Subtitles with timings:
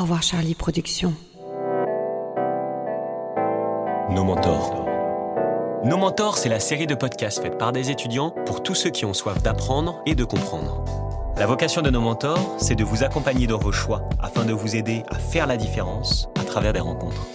[0.00, 1.12] Au revoir Charlie Productions.
[4.08, 4.86] Nos mentors.
[5.84, 9.04] Nos mentors, c'est la série de podcasts faite par des étudiants pour tous ceux qui
[9.04, 10.82] ont soif d'apprendre et de comprendre.
[11.36, 14.74] La vocation de nos mentors, c'est de vous accompagner dans vos choix afin de vous
[14.74, 17.26] aider à faire la différence à travers des rencontres.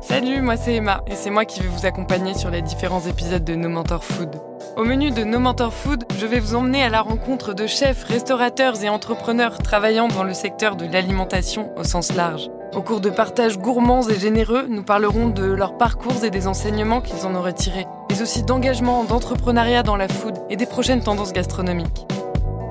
[0.00, 3.42] Salut, moi c'est Emma et c'est moi qui vais vous accompagner sur les différents épisodes
[3.42, 4.40] de No Mentor Food.
[4.76, 8.02] Au menu de No Mentor Food, je vais vous emmener à la rencontre de chefs,
[8.02, 12.50] restaurateurs et entrepreneurs travaillant dans le secteur de l'alimentation au sens large.
[12.74, 17.00] Au cours de partages gourmands et généreux, nous parlerons de leur parcours et des enseignements
[17.00, 21.32] qu'ils en auraient tirés, mais aussi d'engagement, d'entrepreneuriat dans la food et des prochaines tendances
[21.32, 22.08] gastronomiques.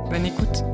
[0.10, 0.66] Bonne écoute.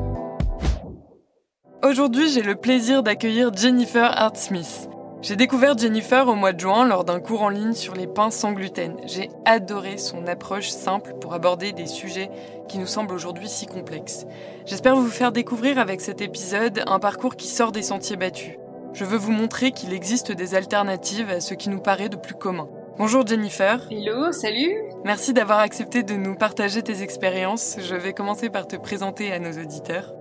[1.84, 4.90] Aujourd'hui, j'ai le plaisir d'accueillir Jennifer Hart-Smith.
[5.22, 8.32] J'ai découvert Jennifer au mois de juin lors d'un cours en ligne sur les pains
[8.32, 8.96] sans gluten.
[9.06, 12.32] J'ai adoré son approche simple pour aborder des sujets
[12.70, 14.26] qui nous semblent aujourd'hui si complexes.
[14.66, 18.56] J'espère vous faire découvrir avec cet épisode un parcours qui sort des sentiers battus.
[18.94, 22.36] Je veux vous montrer qu'il existe des alternatives à ce qui nous paraît de plus
[22.36, 22.70] commun.
[22.98, 23.88] Bonjour Jennifer.
[23.92, 24.74] Hello, salut.
[25.04, 27.76] Merci d'avoir accepté de nous partager tes expériences.
[27.82, 30.14] Je vais commencer par te présenter à nos auditeurs.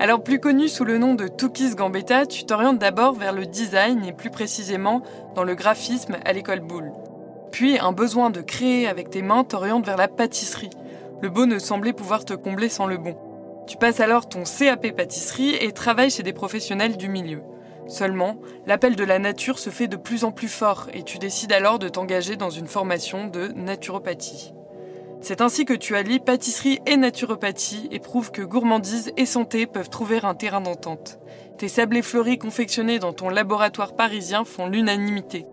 [0.00, 4.04] Alors plus connu sous le nom de Tukis Gambetta, tu t'orientes d'abord vers le design
[4.04, 5.02] et plus précisément
[5.34, 6.92] dans le graphisme à l'école Boulle.
[7.52, 10.70] Puis un besoin de créer avec tes mains t'oriente vers la pâtisserie.
[11.20, 13.16] Le beau ne semblait pouvoir te combler sans le bon.
[13.68, 17.42] Tu passes alors ton CAP pâtisserie et travailles chez des professionnels du milieu.
[17.86, 21.52] Seulement, l'appel de la nature se fait de plus en plus fort et tu décides
[21.52, 24.52] alors de t'engager dans une formation de naturopathie.
[25.22, 29.88] C'est ainsi que tu allies pâtisserie et naturopathie et prouves que gourmandise et santé peuvent
[29.88, 31.20] trouver un terrain d'entente.
[31.58, 35.46] Tes sablés fleuris confectionnés dans ton laboratoire parisien font l'unanimité.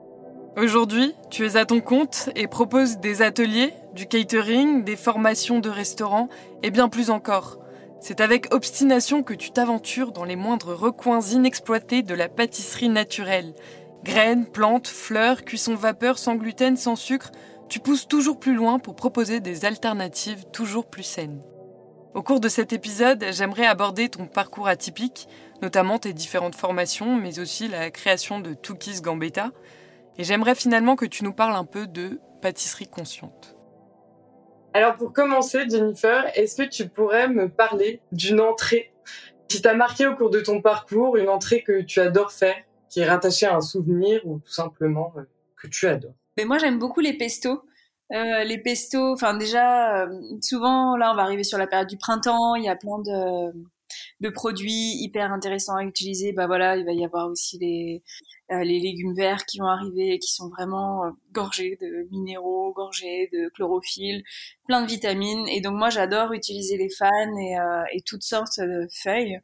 [0.58, 5.70] Aujourd'hui, tu es à ton compte et proposes des ateliers, du catering, des formations de
[5.70, 6.30] restaurants
[6.64, 7.60] et bien plus encore.
[8.02, 13.54] C'est avec obstination que tu t'aventures dans les moindres recoins inexploités de la pâtisserie naturelle.
[14.04, 17.32] Graines, plantes, fleurs, cuisson vapeur sans gluten, sans sucre,
[17.70, 21.44] tu pousses toujours plus loin pour proposer des alternatives toujours plus saines.
[22.16, 25.30] Au cours de cet épisode, j'aimerais aborder ton parcours atypique,
[25.62, 29.52] notamment tes différentes formations, mais aussi la création de Tukis Gambetta.
[30.18, 33.56] Et j'aimerais finalement que tu nous parles un peu de pâtisserie consciente.
[34.74, 38.92] Alors pour commencer, Jennifer, est-ce que tu pourrais me parler d'une entrée
[39.48, 42.56] qui t'a marqué au cours de ton parcours, une entrée que tu adores faire,
[42.90, 45.24] qui est rattachée à un souvenir ou tout simplement euh,
[45.56, 46.14] que tu adores?
[46.40, 47.62] Mais moi j'aime beaucoup les pestos.
[48.14, 51.98] Euh, les pestos, enfin déjà, euh, souvent là on va arriver sur la période du
[51.98, 53.00] printemps, il y a plein
[54.22, 56.32] de, produits hyper intéressants à utiliser.
[56.32, 58.04] Bah voilà, il va y avoir aussi les,
[58.54, 64.24] euh, légumes verts qui vont arriver, qui sont vraiment gorgés de minéraux, gorgés de chlorophylle,
[64.66, 65.46] plein de vitamines.
[65.50, 67.38] Et donc moi, j'adore utiliser les fans
[67.94, 69.42] et toutes sortes de feuilles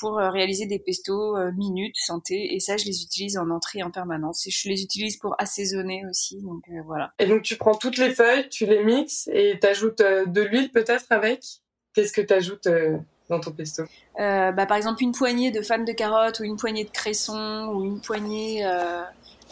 [0.00, 2.54] pour réaliser des pestos minutes santé.
[2.54, 4.46] Et ça, je les utilise en entrée en permanence.
[4.46, 6.40] Et je les utilise pour assaisonner aussi.
[6.42, 7.12] Donc voilà.
[7.18, 11.06] Et donc tu prends toutes les feuilles, tu les mixes et t'ajoutes de l'huile peut-être
[11.10, 11.44] avec?
[11.94, 12.68] Qu'est-ce que tu ajoutes
[13.30, 13.84] dans ton pesto?
[14.18, 17.70] Euh, bah, Par exemple, une poignée de fans de carottes ou une poignée de cressons
[17.72, 19.02] ou une poignée euh,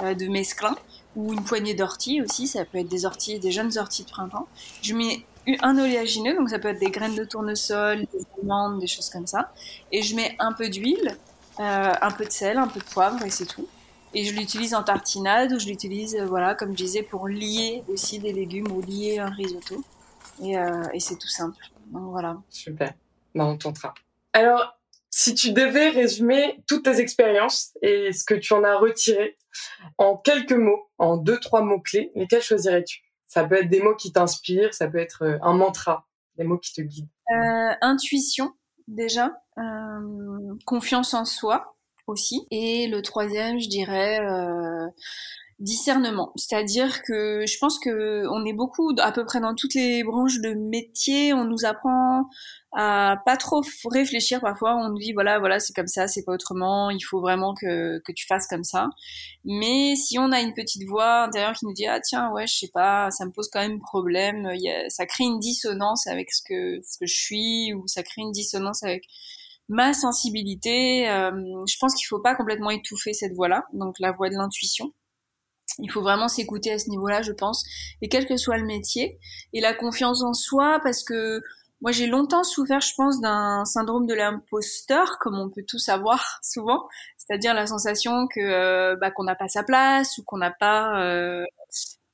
[0.03, 0.77] euh, de mesclun
[1.17, 2.47] ou une poignée d'orties aussi.
[2.47, 4.47] Ça peut être des orties, des jeunes orties de printemps.
[4.83, 5.25] Je mets
[5.63, 9.27] un oléagineux, donc ça peut être des graines de tournesol, des amandes, des choses comme
[9.27, 9.53] ça.
[9.93, 11.17] Et je mets un peu d'huile,
[11.59, 13.69] un peu de sel, un peu de poivre et c'est tout.
[14.15, 18.19] Et je l'utilise en tartinade ou je l'utilise, voilà, comme je disais, pour lier aussi
[18.19, 19.83] des légumes ou lier un risotto.
[20.43, 20.55] Et,
[20.93, 21.63] et c'est tout simple.
[21.93, 22.37] Donc voilà.
[22.49, 22.93] Super.
[23.35, 23.95] Bah, on tentera.
[24.33, 24.79] Alors,
[25.11, 29.37] si tu devais résumer toutes tes expériences et ce que tu en as retiré
[29.97, 33.03] en quelques mots, en deux, trois mots clés, lesquels choisirais-tu?
[33.29, 36.59] Ça peut être des mots qui t'inspirent, ça peut être euh, un mantra, des mots
[36.59, 37.09] qui te guident.
[37.31, 38.55] Euh, intuition,
[38.89, 39.33] déjà.
[39.59, 42.47] Euh, confiance en soi aussi.
[42.51, 44.19] Et le troisième, je dirais
[45.61, 46.33] discernement.
[46.37, 50.41] C'est-à-dire que je pense que on est beaucoup, à peu près dans toutes les branches
[50.41, 52.29] de métier, on nous apprend
[52.73, 54.77] à pas trop réfléchir parfois.
[54.77, 56.91] On nous dit voilà, voilà, c'est comme ça, c'est pas autrement.
[56.91, 58.89] Il faut vraiment que, que tu fasses comme ça.
[59.45, 62.57] Mais si on a une petite voix intérieure qui nous dit ah tiens ouais, je
[62.57, 64.49] sais pas, ça me pose quand même problème.
[64.89, 68.33] Ça crée une dissonance avec ce que ce que je suis ou ça crée une
[68.33, 69.05] dissonance avec
[69.69, 71.09] ma sensibilité.
[71.11, 71.31] Euh,
[71.67, 74.93] je pense qu'il faut pas complètement étouffer cette voix-là, donc la voix de l'intuition.
[75.79, 77.65] Il faut vraiment s'écouter à ce niveau-là, je pense,
[78.03, 79.19] et quel que soit le métier.
[79.53, 81.41] Et la confiance en soi, parce que
[81.81, 86.39] moi j'ai longtemps souffert, je pense, d'un syndrome de l'imposteur, comme on peut tous avoir
[86.43, 90.51] souvent, c'est-à-dire la sensation que euh, bah, qu'on n'a pas sa place ou qu'on n'a
[90.51, 91.45] pas euh,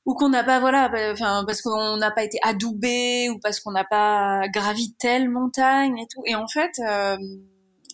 [0.05, 3.59] ou qu'on n'a pas voilà, bah, enfin parce qu'on n'a pas été adoubé ou parce
[3.59, 6.21] qu'on n'a pas gravi telle montagne et tout.
[6.25, 7.17] Et en fait, euh,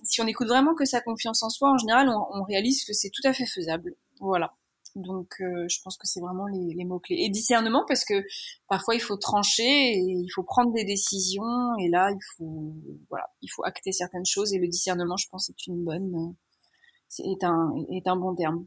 [0.04, 3.10] si on écoute vraiment que sa confiance en soi, en général, on, réalise que c'est
[3.10, 3.96] tout à fait faisable.
[4.20, 4.54] Voilà.
[4.96, 7.18] Donc, euh, je pense que c'est vraiment les, les mots-clés.
[7.20, 8.26] Et discernement, parce que
[8.68, 11.76] parfois, il faut trancher et il faut prendre des décisions.
[11.80, 12.76] Et là, il faut,
[13.10, 14.54] voilà, il faut acter certaines choses.
[14.54, 16.36] Et le discernement, je pense, est une bonne,
[17.20, 18.66] est un, est un bon terme.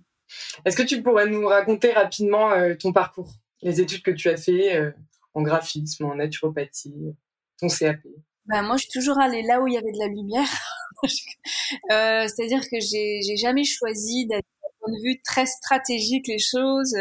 [0.64, 3.32] Est-ce que tu pourrais nous raconter rapidement euh, ton parcours,
[3.62, 4.90] les études que tu as fait euh,
[5.34, 7.14] en graphisme, en naturopathie,
[7.58, 8.00] ton CAP
[8.46, 10.48] ben, moi, je suis toujours allée là où il y avait de la lumière.
[11.04, 14.46] euh, C'est-à-dire que j'ai jamais choisi d'être
[14.84, 16.94] point de vue très stratégique les choses.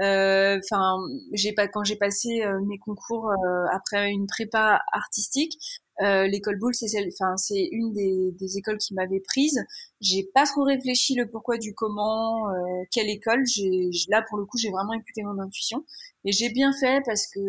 [0.00, 0.96] Euh, enfin,
[1.32, 5.56] j'ai pas quand j'ai passé euh, mes concours euh, après une prépa artistique,
[6.02, 9.60] euh, l'école Boulle, c'est enfin c'est une des, des, écoles qui m'avait prise.
[10.00, 12.48] J'ai pas trop réfléchi le pourquoi du comment,
[12.90, 13.44] quelle école.
[13.46, 15.84] J'ai là pour le coup j'ai vraiment écouté mon intuition
[16.24, 17.40] et j'ai bien fait parce que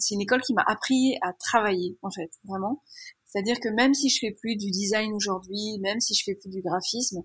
[0.00, 2.82] c'est une école qui m'a appris à travailler en fait vraiment.
[3.26, 6.50] C'est-à-dire que même si je fais plus du design aujourd'hui, même si je fais plus
[6.50, 7.22] du graphisme,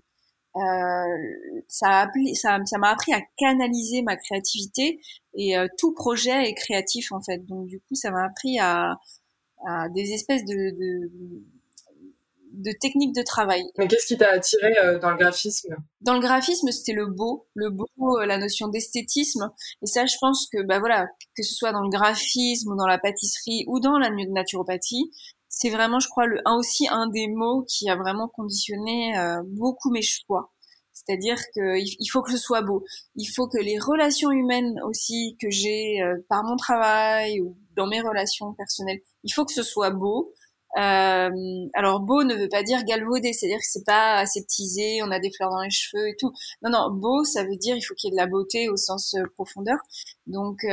[0.56, 5.00] euh, ça ça m'a appris à canaliser ma créativité
[5.34, 7.38] et euh, tout projet est créatif en fait.
[7.46, 8.94] Donc du coup, ça m'a appris à,
[9.66, 11.10] à, des espèces de, de,
[12.52, 13.64] de techniques de travail.
[13.78, 15.74] Mais qu'est-ce qui t'a attiré euh, dans le graphisme?
[16.02, 19.50] Dans le graphisme, c'était le beau, le beau, la notion d'esthétisme.
[19.82, 22.86] Et ça, je pense que bah voilà, que ce soit dans le graphisme ou dans
[22.86, 25.10] la pâtisserie ou dans la naturopathie,
[25.56, 29.40] c'est vraiment, je crois, le, un aussi un des mots qui a vraiment conditionné euh,
[29.46, 30.52] beaucoup mes choix.
[30.92, 32.84] C'est-à-dire qu'il faut que ce soit beau.
[33.14, 37.86] Il faut que les relations humaines aussi que j'ai euh, par mon travail ou dans
[37.86, 40.32] mes relations personnelles, il faut que ce soit beau.
[40.76, 41.30] Euh,
[41.74, 45.30] alors beau ne veut pas dire galvaudé, c'est-à-dire que c'est pas aseptisé, on a des
[45.30, 46.32] fleurs dans les cheveux et tout.
[46.62, 48.76] Non, non, beau, ça veut dire il faut qu'il y ait de la beauté au
[48.76, 49.78] sens profondeur.
[50.26, 50.66] Donc,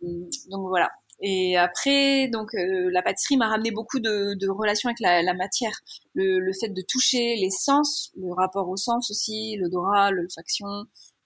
[0.00, 0.90] donc voilà.
[1.20, 5.34] Et après, donc euh, la pâtisserie m'a ramené beaucoup de, de relations avec la, la
[5.34, 5.72] matière,
[6.14, 10.68] le, le, fait de toucher les sens, le rapport au sens aussi, l'odorat, l'olfaction,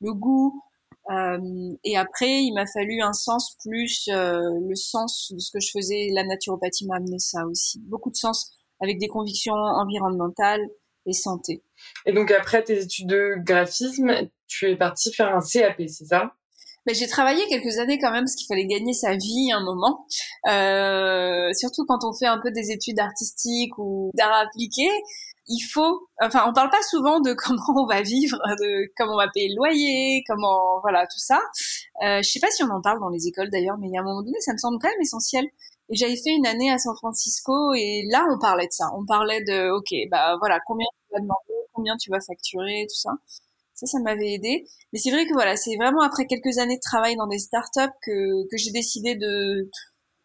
[0.01, 0.63] le goût.
[1.11, 5.61] Euh, et après, il m'a fallu un sens plus euh, le sens de ce que
[5.61, 6.09] je faisais.
[6.13, 8.51] La naturopathie m'a amené ça aussi, beaucoup de sens
[8.81, 10.63] avec des convictions environnementales
[11.07, 11.63] et santé.
[12.07, 14.11] Et donc après tes études de graphisme,
[14.47, 16.35] tu es partie faire un CAP, c'est ça?
[16.87, 20.07] Mais j'ai travaillé quelques années quand même parce qu'il fallait gagner sa vie un moment.
[20.49, 24.89] Euh, surtout quand on fait un peu des études artistiques ou d'art appliqué,
[25.49, 26.09] il faut.
[26.21, 29.49] Enfin, on parle pas souvent de comment on va vivre, de comment on va payer
[29.49, 31.41] le loyer, comment voilà tout ça.
[32.03, 33.99] Euh, je sais pas si on en parle dans les écoles d'ailleurs, mais il y
[33.99, 35.45] a un moment donné, ça me semble quand même essentiel.
[35.89, 38.87] Et j'avais fait une année à San Francisco et là on parlait de ça.
[38.97, 42.97] On parlait de ok, bah voilà, combien tu vas demander, combien tu vas facturer, tout
[42.97, 43.11] ça.
[43.83, 44.65] Ça, ça m'avait aidé.
[44.93, 47.93] Mais c'est vrai que voilà, c'est vraiment après quelques années de travail dans des startups
[48.03, 49.69] que, que j'ai décidé de...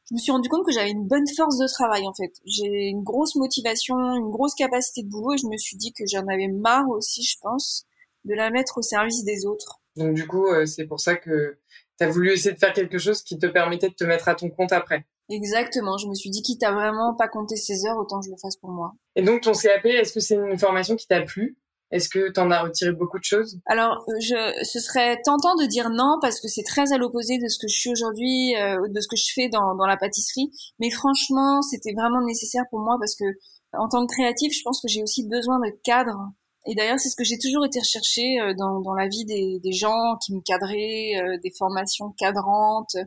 [0.09, 2.31] Je me suis rendu compte que j'avais une bonne force de travail en fait.
[2.45, 6.03] J'ai une grosse motivation, une grosse capacité de boulot et je me suis dit que
[6.07, 7.85] j'en avais marre aussi, je pense,
[8.23, 9.81] de la mettre au service des autres.
[9.95, 11.57] Donc du coup, euh, c'est pour ça que
[11.97, 14.35] tu as voulu essayer de faire quelque chose qui te permettait de te mettre à
[14.35, 15.05] ton compte après.
[15.29, 18.31] Exactement, je me suis dit quitte à vraiment pas compter ses heures, autant que je
[18.31, 18.93] le fasse pour moi.
[19.15, 21.57] Et donc ton CAP, est-ce que c'est une formation qui t'a plu?
[21.91, 23.59] Est-ce que tu en as retiré beaucoup de choses?
[23.65, 27.37] Alors, euh, je, ce serait tentant de dire non parce que c'est très à l'opposé
[27.37, 29.95] de ce que je suis aujourd'hui, euh, de ce que je fais dans, dans la
[29.95, 30.51] pâtisserie.
[30.79, 33.25] Mais franchement, c'était vraiment nécessaire pour moi parce que
[33.73, 36.17] en tant que créatif, je pense que j'ai aussi besoin de cadre.
[36.65, 39.59] Et d'ailleurs, c'est ce que j'ai toujours été recherché euh, dans, dans la vie des,
[39.63, 42.97] des gens qui me cadraient, euh, des formations cadrantes.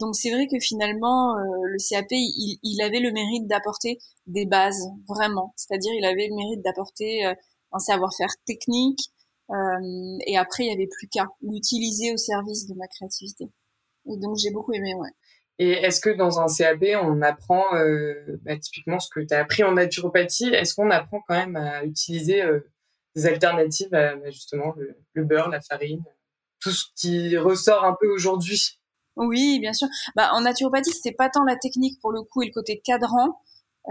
[0.00, 4.88] donc c'est vrai que finalement, le CAP, il, il avait le mérite d'apporter des bases,
[5.06, 5.52] vraiment.
[5.54, 7.24] C'est-à-dire, il avait le mérite d'apporter
[7.72, 9.00] un savoir-faire technique.
[9.50, 13.46] Euh, et après, il y avait plus qu'à l'utiliser au service de ma créativité.
[14.06, 15.10] Et donc, j'ai beaucoup aimé, ouais.
[15.58, 19.40] Et est-ce que dans un CAP, on apprend euh, bah, typiquement ce que tu as
[19.40, 22.60] appris en naturopathie Est-ce qu'on apprend quand même à utiliser euh,
[23.16, 24.74] des alternatives à bah, justement
[25.14, 26.04] le, beurre, la farine,
[26.60, 28.80] tout ce qui ressort un peu aujourd'hui?
[29.16, 29.88] Oui, bien sûr.
[30.14, 33.40] Bah, en naturopathie, c'était pas tant la technique pour le coup et le côté cadrant,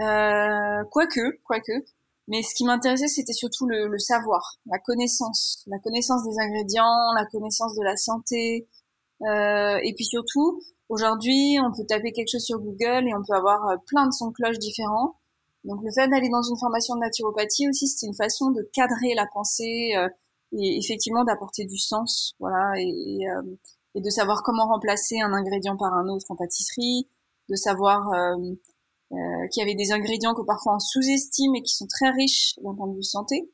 [0.00, 1.84] euh, quoique, quoique.
[2.28, 7.12] Mais ce qui m'intéressait, c'était surtout le, le, savoir, la connaissance, la connaissance des ingrédients,
[7.16, 8.68] la connaissance de la santé.
[9.22, 13.34] Euh, et puis surtout, aujourd'hui, on peut taper quelque chose sur Google et on peut
[13.34, 15.16] avoir euh, plein de sons de différents.
[15.64, 19.14] Donc le fait d'aller dans une formation de naturopathie aussi, c'était une façon de cadrer
[19.14, 20.08] la pensée euh,
[20.52, 23.42] et effectivement d'apporter du sens, voilà, et, euh,
[23.94, 27.08] et, de savoir comment remplacer un ingrédient par un autre en pâtisserie,
[27.48, 28.08] de savoir
[29.12, 32.54] euh, euh, qui avait des ingrédients que parfois on sous-estime et qui sont très riches
[32.62, 33.50] d'un point de vue santé.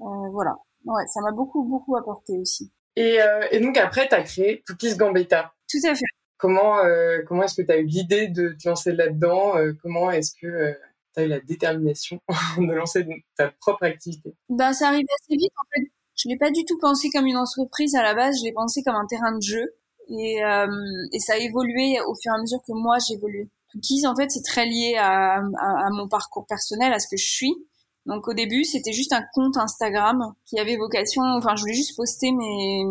[0.00, 2.72] Euh, voilà, ouais, ça m'a beaucoup beaucoup apporté aussi.
[2.96, 5.52] Et, euh, et donc après, tu as créé Cookies Gambetta.
[5.68, 6.04] Tout à fait.
[6.36, 9.54] Comment euh, comment est-ce que tu as eu l'idée de te lancer là-dedans?
[9.82, 10.76] Comment est-ce que
[11.14, 12.20] tu as eu la détermination
[12.58, 14.34] de lancer ta propre activité?
[14.48, 15.90] Ben, ça arrive assez vite en fait.
[16.16, 18.82] Je l'ai pas du tout pensé comme une entreprise à la base, je l'ai pensé
[18.82, 19.74] comme un terrain de jeu
[20.08, 20.66] et, euh,
[21.12, 23.50] et ça a évolué au fur et à mesure que moi j'évolue.
[23.74, 27.16] Cookies en fait c'est très lié à, à, à, mon parcours personnel, à ce que
[27.16, 27.54] je suis.
[28.06, 31.96] Donc au début c'était juste un compte Instagram qui avait vocation, enfin je voulais juste
[31.96, 32.84] poster mes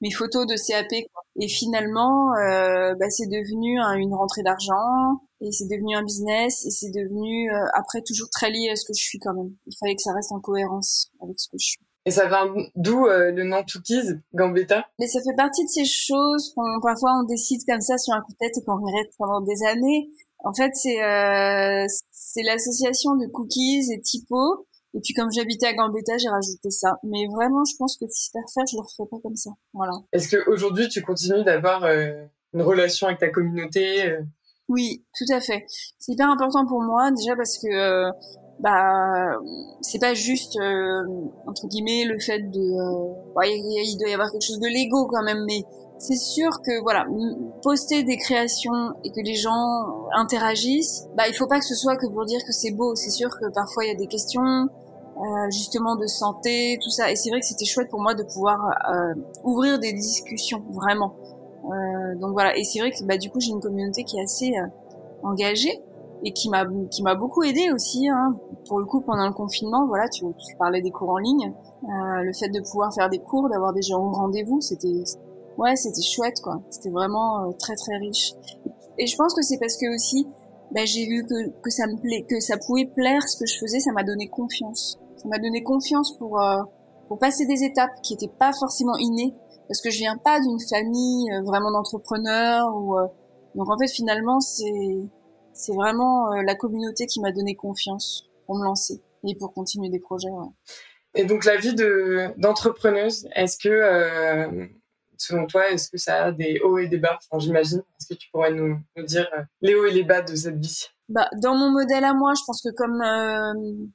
[0.00, 5.66] mes photos de CAP et finalement euh, bah, c'est devenu une rentrée d'argent et c'est
[5.66, 9.02] devenu un business et c'est devenu euh, après toujours très lié à ce que je
[9.02, 9.54] suis quand même.
[9.66, 11.91] Il fallait que ça reste en cohérence avec ce que je suis.
[12.04, 14.84] Et ça vient d'où euh, le nom Tookies, Gambetta?
[14.98, 18.20] Mais ça fait partie de ces choses qu'on parfois on décide comme ça sur un
[18.20, 20.10] coup de tête et qu'on regrette pendant des années.
[20.44, 24.66] En fait, c'est euh, c'est l'association de Cookies et Typo.
[24.94, 26.96] Et puis comme j'habitais à Gambetta, j'ai rajouté ça.
[27.04, 29.50] Mais vraiment, je pense que si c'était refaire, je le referais pas comme ça.
[29.72, 29.92] Voilà.
[30.12, 34.22] Est-ce qu'aujourd'hui, tu continues d'avoir euh, une relation avec ta communauté euh?
[34.68, 35.64] Oui, tout à fait.
[35.98, 38.10] C'est hyper important pour moi déjà parce que euh,
[38.62, 39.36] bah
[39.80, 41.02] c'est pas juste euh,
[41.46, 45.24] entre guillemets le fait de euh, il doit y avoir quelque chose de légaux quand
[45.24, 45.64] même mais
[45.98, 47.06] c'est sûr que voilà
[47.62, 51.96] poster des créations et que les gens interagissent bah il faut pas que ce soit
[51.96, 52.94] que pour dire que c'est beau.
[52.96, 57.10] C'est sûr que parfois il y a des questions euh, justement de santé tout ça.
[57.10, 58.58] Et c'est vrai que c'était chouette pour moi de pouvoir
[58.92, 59.14] euh,
[59.44, 61.14] ouvrir des discussions vraiment.
[61.64, 62.56] Euh, donc voilà.
[62.56, 64.52] Et c'est vrai que bah du coup j'ai une communauté qui est assez
[65.22, 65.80] engagée
[66.24, 68.36] et qui m'a qui m'a beaucoup aidé aussi hein.
[68.68, 71.52] pour le coup pendant le confinement voilà tu, tu parlais des cours en ligne.
[71.84, 75.02] Euh, le fait de pouvoir faire des cours d'avoir des gens au rendez-vous c'était
[75.58, 76.60] ouais c'était chouette quoi.
[76.70, 78.34] C'était vraiment euh, très très riche.
[78.98, 80.28] Et je pense que c'est parce que aussi
[80.70, 83.58] ben, j'ai vu que que ça me plaît que ça pouvait plaire ce que je
[83.58, 84.98] faisais ça m'a donné confiance.
[85.16, 86.62] Ça m'a donné confiance pour euh,
[87.08, 89.34] pour passer des étapes qui étaient pas forcément innées.
[89.68, 92.94] Parce que je viens pas d'une famille euh, vraiment d'entrepreneurs ou
[93.54, 95.08] donc en fait finalement c'est
[95.54, 99.88] c'est vraiment euh, la communauté qui m'a donné confiance pour me lancer et pour continuer
[99.88, 100.30] des projets.
[100.30, 100.48] Ouais.
[101.14, 104.66] Et donc la vie de d'entrepreneuse, est-ce que euh,
[105.18, 107.18] selon toi, est-ce que ça a des hauts et des bas?
[107.30, 107.78] Enfin, J'imagine.
[108.00, 110.58] Est-ce que tu pourrais nous, nous, dire euh, les hauts et les bas de cette
[110.58, 110.86] vie?
[111.08, 113.86] Bah, dans mon modèle à moi, je pense que comme euh,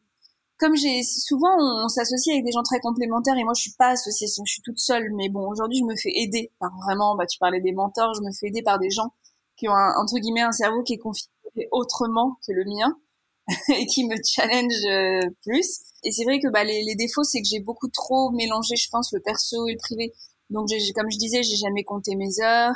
[0.60, 3.76] comme j'ai souvent on, on s'associe avec des gens très complémentaires et moi je suis
[3.78, 5.12] pas associée, je suis toute seule.
[5.16, 7.16] Mais bon, aujourd'hui je me fais aider par vraiment.
[7.16, 9.14] Bah, tu parlais des mentors, je me fais aider par des gens
[9.58, 11.00] qui ont un, entre guillemets un cerveau qui est
[11.72, 12.96] autrement que le mien
[13.70, 15.80] et qui me challenge euh, plus.
[16.04, 19.12] Et c'est vrai que bah, les, défauts, c'est que j'ai beaucoup trop mélangé, je pense,
[19.14, 20.14] le perso et le privé.
[20.50, 22.76] Donc, comme je disais, j'ai jamais compté mes heures.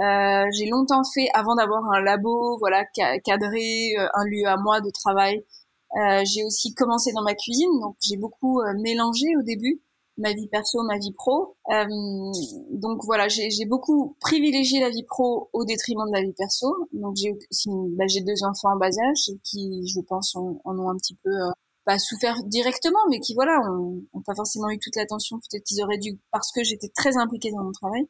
[0.00, 2.84] Euh, j'ai longtemps fait, avant d'avoir un labo, voilà,
[3.24, 5.44] cadré, euh, un lieu à moi de travail.
[6.24, 9.80] J'ai aussi commencé dans ma cuisine, donc j'ai beaucoup mélangé au début
[10.18, 11.56] ma vie perso, ma vie pro.
[11.70, 11.84] Euh,
[12.72, 16.66] donc voilà, j'ai beaucoup privilégié la vie pro au détriment de la vie perso.
[16.92, 17.32] Donc j'ai
[17.96, 21.50] bah, deux enfants en bas âge qui, je pense, en, ont un petit peu euh,
[21.84, 25.82] pas souffert directement, mais qui voilà, ont, ont pas forcément eu toute l'attention peut-être qu'ils
[25.82, 28.08] auraient dû parce que j'étais très impliquée dans mon travail.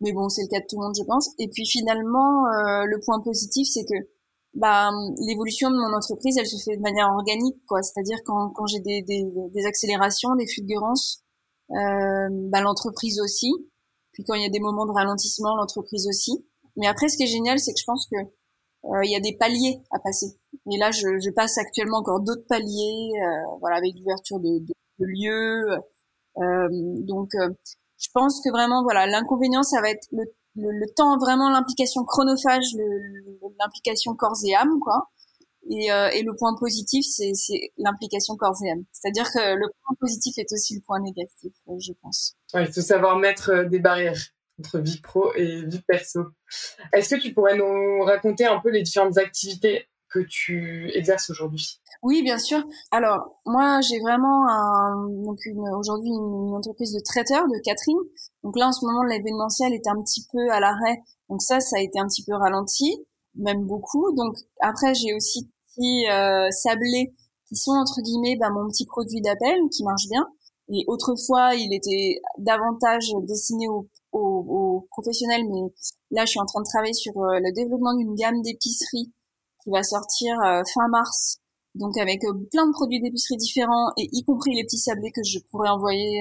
[0.00, 1.28] Mais bon, c'est le cas de tout le monde, je pense.
[1.38, 4.08] Et puis finalement, euh, le point positif, c'est que
[4.54, 4.88] bah,
[5.26, 7.82] l'évolution de mon entreprise, elle se fait de manière organique, quoi.
[7.82, 11.22] C'est-à-dire quand, quand j'ai des, des, des accélérations, des fulgurances,
[11.70, 13.52] bah, l'entreprise aussi.
[14.12, 16.44] Puis quand il y a des moments de ralentissement, l'entreprise aussi.
[16.76, 18.16] Mais après, ce qui est génial, c'est que je pense que
[18.86, 20.38] euh, il y a des paliers à passer.
[20.72, 24.72] Et là, je, je passe actuellement encore d'autres paliers, euh, voilà, avec l'ouverture de, de,
[24.98, 25.70] de, lieux.
[26.38, 26.68] Euh,
[27.04, 27.50] donc, euh,
[27.98, 30.24] je pense que vraiment, voilà, l'inconvénient, ça va être le,
[30.56, 32.64] le, le temps, vraiment l'implication chronophage,
[33.58, 35.10] l'implication corps et âme, quoi.
[35.70, 38.84] Et, euh, et le point positif, c'est l'implication corps et âme.
[38.92, 42.34] C'est-à-dire que le point positif est aussi le point négatif, euh, je pense.
[42.52, 44.20] Ouais, il faut savoir mettre euh, des barrières
[44.58, 46.20] entre vie pro et vie perso.
[46.92, 51.80] Est-ce que tu pourrais nous raconter un peu les différentes activités que tu exerces aujourd'hui?
[52.02, 52.62] Oui, bien sûr.
[52.90, 57.96] Alors, moi, j'ai vraiment un, donc une, aujourd'hui une, une, entreprise de traiteur de Catherine.
[58.42, 61.00] Donc là, en ce moment, l'événementiel est un petit peu à l'arrêt.
[61.28, 64.12] Donc ça, ça a été un petit peu ralenti même beaucoup.
[64.14, 67.14] Donc après, j'ai aussi euh, sablés
[67.48, 70.26] qui sont entre guillemets bah, mon petit produit d'appel qui marche bien.
[70.72, 75.72] Et autrefois, il était davantage destiné aux, aux, aux, professionnels, mais
[76.12, 79.12] là, je suis en train de travailler sur euh, le développement d'une gamme d'épicerie
[79.64, 81.38] qui va sortir euh, fin mars.
[81.74, 85.38] Donc avec plein de produits d'épicerie différents et y compris les petits sablés que je
[85.50, 86.20] pourrais envoyer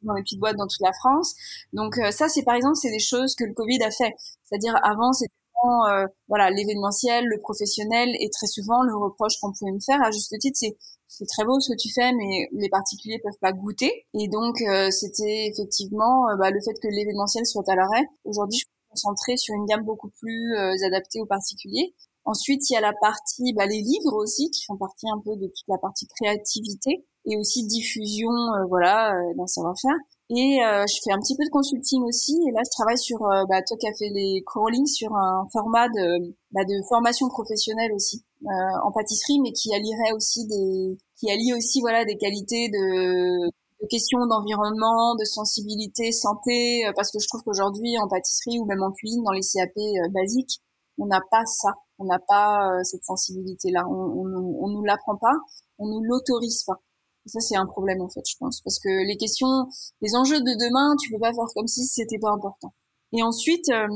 [0.00, 1.34] dans les petites boîtes dans toute la France.
[1.74, 4.14] Donc ça, c'est par exemple, c'est des choses que le Covid a fait.
[4.42, 9.72] C'est-à-dire avant, c'était euh, voilà l'événementiel, le professionnel et très souvent le reproche qu'on pouvait
[9.72, 10.76] me faire à juste titre c'est
[11.08, 14.60] c'est très beau ce que tu fais mais les particuliers peuvent pas goûter et donc
[14.62, 18.04] euh, c'était effectivement euh, bah, le fait que l'événementiel soit à l'arrêt.
[18.24, 22.76] Aujourd'hui je suis concentrée sur une gamme beaucoup plus adaptée aux particuliers Ensuite, il y
[22.76, 25.78] a la partie, bah, les livres aussi, qui font partie un peu de toute la
[25.78, 29.96] partie créativité et aussi diffusion, euh, voilà, euh, d'un savoir-faire.
[30.30, 32.38] Et euh, je fais un petit peu de consulting aussi.
[32.48, 33.18] Et là, je travaille sur,
[33.48, 37.92] bah, toi qui as fait les crawling, sur un format de, bah, de formation professionnelle
[37.92, 43.50] aussi en pâtisserie, mais qui allierait aussi des, qui allie aussi voilà des qualités de,
[43.82, 48.82] de questions d'environnement, de sensibilité, santé, parce que je trouve qu'aujourd'hui en pâtisserie ou même
[48.82, 49.76] en cuisine, dans les CAP
[50.14, 50.62] basiques,
[51.00, 55.16] on n'a pas ça, on n'a pas euh, cette sensibilité-là, on, on, on nous l'apprend
[55.16, 55.32] pas,
[55.78, 56.80] on nous l'autorise pas.
[57.26, 59.66] Ça c'est un problème en fait, je pense, parce que les questions,
[60.00, 62.72] les enjeux de demain, tu peux pas faire comme si c'était pas important.
[63.12, 63.86] Et ensuite, euh,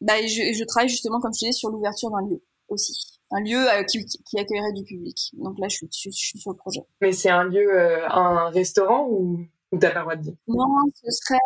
[0.00, 3.58] bah, je, je, travaille justement, comme je disais, sur l'ouverture d'un lieu aussi, un lieu
[3.58, 5.32] euh, qui, qui, accueillerait du public.
[5.34, 6.80] Donc là, je suis, je, suis sur le projet.
[7.02, 7.70] Mais c'est un lieu,
[8.10, 10.34] un restaurant ou, ou t'as pas le droit de dire?
[10.48, 10.64] Non,
[10.94, 11.38] ce serait,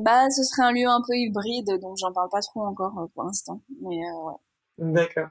[0.00, 3.24] bah, ce serait un lieu un peu hybride, donc j'en parle pas trop encore pour
[3.24, 3.60] l'instant.
[3.82, 4.34] Mais ouais.
[4.78, 5.28] D'accord.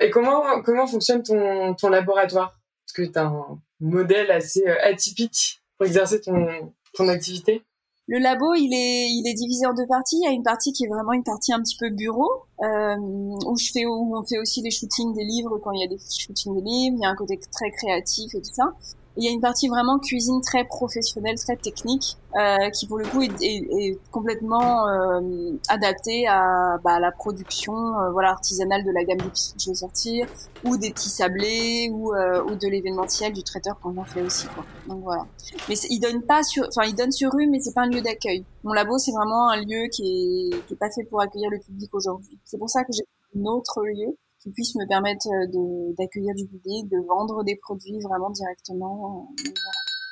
[0.00, 2.57] Et comment, comment fonctionne ton, ton laboratoire?
[2.88, 7.62] Parce que tu as un modèle assez euh, atypique pour exercer ton, ton activité?
[8.06, 10.16] Le labo, il est, il est divisé en deux parties.
[10.22, 12.96] Il y a une partie qui est vraiment une partie un petit peu bureau, euh,
[12.98, 15.88] où je fais, où on fait aussi des shootings des livres quand il y a
[15.88, 16.96] des shootings des livres.
[16.98, 18.74] Il y a un côté très créatif et tout ça
[19.18, 23.04] il y a une partie vraiment cuisine très professionnelle, très technique, euh, qui pour le
[23.04, 28.92] coup est, est, est complètement euh, adaptée à, bah, la production euh, voilà artisanale de
[28.92, 30.26] la gamme d'épices que je vais sortir,
[30.64, 34.46] ou des petits sablés, ou, euh, ou de l'événementiel du traiteur qu'on en fait aussi.
[34.54, 34.64] Quoi.
[34.86, 35.26] Donc voilà.
[35.68, 38.00] Mais il donne pas sur, enfin il donne sur rue, mais c'est pas un lieu
[38.00, 38.44] d'accueil.
[38.64, 41.58] Mon labo c'est vraiment un lieu qui est, qui est pas fait pour accueillir le
[41.58, 42.38] public aujourd'hui.
[42.44, 43.04] C'est pour ça que j'ai
[43.36, 47.98] un autre lieu qui puisse me permettre euh, d'accueillir du public, de vendre des produits
[48.00, 49.28] vraiment directement.
[49.46, 49.50] Euh,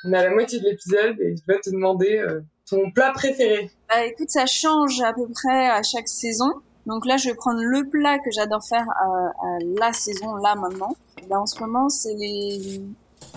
[0.05, 3.71] On a la moitié de l'épisode et je dois te demander euh, ton plat préféré.
[3.89, 6.51] Bah écoute, ça change à peu près à chaque saison.
[6.85, 10.55] Donc là, je vais prendre le plat que j'adore faire à, à, la saison, là
[10.55, 10.95] maintenant.
[11.29, 12.81] Bah, en ce moment, c'est les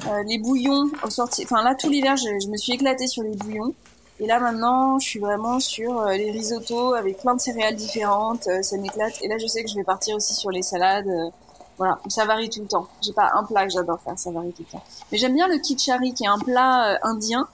[0.07, 1.45] euh, les bouillons au sorti.
[1.45, 3.75] Enfin là, tout l'hiver, je, je, me suis éclatée sur les bouillons.
[4.20, 8.46] Et là maintenant, je suis vraiment sur euh, les risottos avec plein de céréales différentes,
[8.48, 9.14] euh, ça m'éclate.
[9.22, 11.09] Et là, je sais que je vais partir aussi sur les salades.
[11.09, 11.30] Euh,
[11.78, 12.87] voilà, ça varie tout le temps.
[13.00, 14.85] J'ai pas un plat que j'adore faire, ça varie tout le temps.
[15.11, 17.48] Mais j'aime bien le kichari, qui est un plat indien,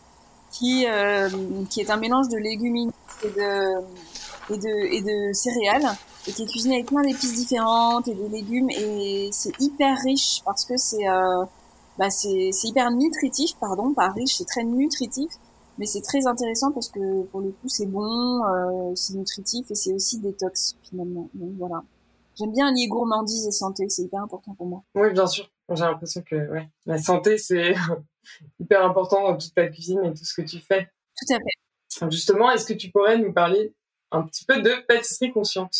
[0.51, 0.85] qui
[1.71, 3.75] qui est un mélange de légumineuses et de
[4.53, 5.87] et de et de céréales
[6.27, 10.43] et qui est cuisiné avec plein d'épices différentes et de légumes et c'est hyper riche
[10.45, 11.05] parce que c'est
[11.99, 15.31] bah c'est c'est hyper nutritif pardon pas riche c'est très nutritif
[15.79, 19.75] mais c'est très intéressant parce que pour le coup c'est bon, euh, c'est nutritif et
[19.75, 21.29] c'est aussi détox finalement.
[21.35, 21.83] Donc voilà.
[22.39, 24.83] J'aime bien lier gourmandise et santé, c'est hyper important pour moi.
[24.95, 25.51] Oui, bien sûr.
[25.71, 27.75] J'ai l'impression que ouais, la santé c'est
[28.61, 30.89] hyper important dans toute ta cuisine et tout ce que tu fais.
[31.17, 32.11] Tout à fait.
[32.11, 33.75] Justement, est-ce que tu pourrais nous parler
[34.11, 35.75] un petit peu de pâtisserie consciente?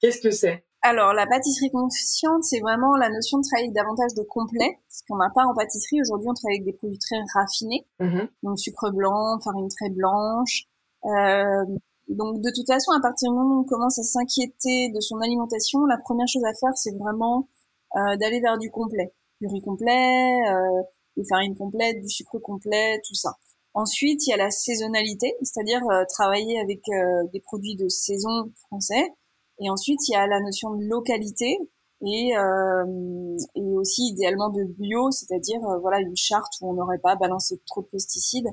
[0.00, 0.64] Qu'est-ce que c'est?
[0.82, 5.16] Alors, la pâtisserie consciente, c'est vraiment la notion de travailler davantage de complet, ce qu'on
[5.16, 6.00] n'a pas en pâtisserie.
[6.00, 8.28] Aujourd'hui, on travaille avec des produits très raffinés, mm-hmm.
[8.44, 10.64] donc sucre blanc, farine très blanche.
[11.04, 11.64] Euh,
[12.08, 15.18] donc, de toute façon, à partir du moment où on commence à s'inquiéter de son
[15.20, 17.48] alimentation, la première chose à faire, c'est vraiment
[17.96, 20.82] euh, d'aller vers du complet, du riz complet, euh,
[21.16, 23.34] des farines complètes, du sucre complet, tout ça.
[23.74, 28.52] Ensuite, il y a la saisonnalité, c'est-à-dire euh, travailler avec euh, des produits de saison
[28.66, 29.12] français
[29.60, 31.58] et ensuite, il y a la notion de localité
[32.02, 36.98] et, euh, et aussi idéalement de bio, c'est-à-dire euh, voilà une charte où on n'aurait
[36.98, 38.48] pas balancé trop de pesticides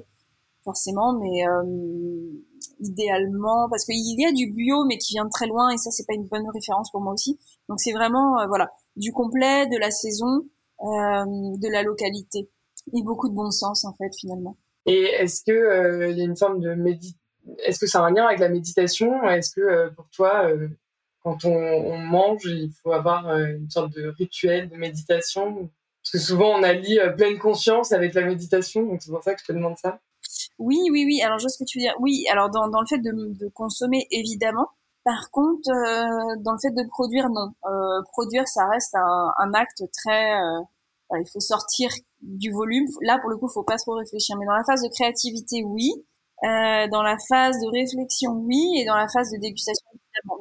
[0.66, 1.64] forcément, mais euh,
[2.80, 5.92] idéalement parce qu'il y a du bio mais qui vient de très loin et ça
[5.92, 7.40] c'est pas une bonne référence pour moi aussi.
[7.70, 10.42] Donc c'est vraiment euh, voilà du complet, de la saison,
[10.82, 11.26] euh,
[11.62, 12.50] de la localité
[12.94, 14.58] et beaucoup de bon sens en fait finalement.
[14.88, 17.20] Et est-ce que il y a une forme de méditation
[17.64, 19.24] est-ce que ça a un lien avec la méditation?
[19.30, 20.50] Est-ce que pour toi,
[21.26, 25.72] quand on, mange, il faut avoir euh, une sorte de rituel de méditation
[26.04, 29.34] Parce que souvent, on allie euh, pleine conscience avec la méditation, donc c'est pour ça
[29.34, 30.00] que je te demande ça.
[30.60, 31.24] Oui, oui, oui.
[31.24, 31.96] Alors, je vois ce que tu veux dire.
[32.00, 34.68] Oui, alors dans, dans le fait de, de consommer, évidemment.
[35.04, 37.54] Par contre, euh, dans le fait de produire, non.
[37.66, 40.36] Euh, produire, ça reste un, acte très...
[40.36, 40.62] Euh,
[41.20, 41.90] il faut sortir
[42.22, 42.86] du volume.
[43.02, 44.38] Là, pour le coup, il faut pas trop réfléchir.
[44.38, 45.92] Mais dans la phase de créativité, oui.
[46.44, 48.80] Euh, dans la phase de réflexion, oui.
[48.80, 49.88] Et dans la phase de dégustation,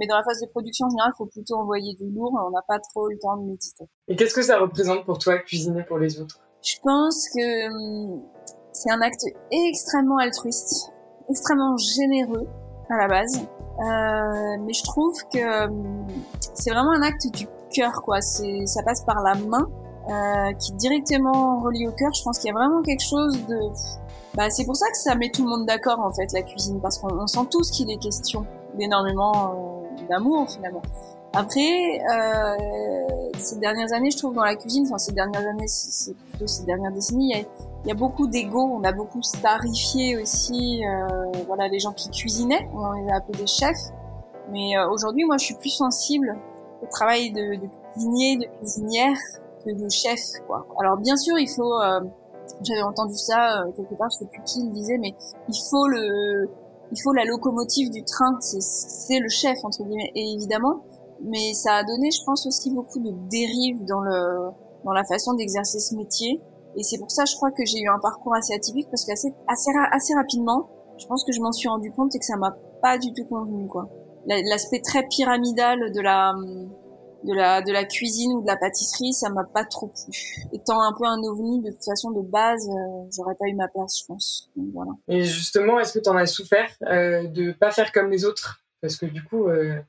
[0.00, 2.32] mais dans la phase de production, en général, il faut plutôt envoyer du lourd.
[2.34, 3.84] On n'a pas trop le temps de méditer.
[4.08, 6.40] Et qu'est-ce que ça représente pour toi, cuisiner pour les autres?
[6.62, 8.22] Je pense que hum,
[8.72, 10.92] c'est un acte extrêmement altruiste,
[11.28, 12.46] extrêmement généreux
[12.90, 13.40] à la base.
[13.40, 16.06] Euh, mais je trouve que hum,
[16.54, 18.20] c'est vraiment un acte du cœur, quoi.
[18.20, 19.68] C'est, ça passe par la main,
[20.08, 22.12] euh, qui est directement relié au cœur.
[22.14, 23.58] Je pense qu'il y a vraiment quelque chose de
[24.36, 26.80] bah, c'est pour ça que ça met tout le monde d'accord en fait la cuisine
[26.80, 28.44] parce qu'on sent tous qu'il est question
[28.78, 30.82] d'énormément euh, d'amour finalement.
[31.34, 32.56] Après, euh,
[33.38, 36.64] ces dernières années, je trouve dans la cuisine, enfin ces dernières années, c'est plutôt ces
[36.64, 38.60] dernières décennies, il y a, y a beaucoup d'ego.
[38.60, 42.68] On a beaucoup starifié aussi, euh, voilà, les gens qui cuisinaient.
[42.72, 43.90] On les a appelés des chefs.
[44.50, 46.36] Mais euh, aujourd'hui, moi, je suis plus sensible
[46.82, 49.16] au travail de, de cuisinier, de cuisinière
[49.64, 50.66] que de chef, quoi.
[50.80, 51.80] Alors bien sûr, il faut.
[51.80, 52.00] Euh,
[52.62, 55.14] j'avais entendu ça euh, quelque part, je sais plus qui le disait, mais
[55.48, 56.48] il faut le,
[56.94, 58.38] il faut la locomotive du train.
[58.40, 60.12] C'est le chef entre guillemets.
[60.14, 60.84] Et évidemment,
[61.22, 64.50] mais ça a donné, je pense aussi beaucoup de dérives dans le,
[64.84, 66.40] dans la façon d'exercer ce métier.
[66.76, 69.32] Et c'est pour ça, je crois que j'ai eu un parcours assez atypique parce qu'assez
[69.48, 72.56] assez, assez rapidement, je pense que je m'en suis rendu compte et que ça m'a
[72.82, 73.88] pas du tout convenu, quoi.
[74.26, 76.32] L'aspect très pyramidal de la,
[77.24, 80.12] de la, de la cuisine ou de la pâtisserie, ça m'a pas trop plu.
[80.52, 83.68] Étant un peu un ovni, de toute façon, de base, euh, j'aurais pas eu ma
[83.68, 84.50] place, je pense.
[84.72, 84.92] voilà.
[85.08, 88.60] Et justement, est-ce que tu en as souffert euh, de pas faire comme les autres?
[88.80, 89.80] Parce que du coup, euh,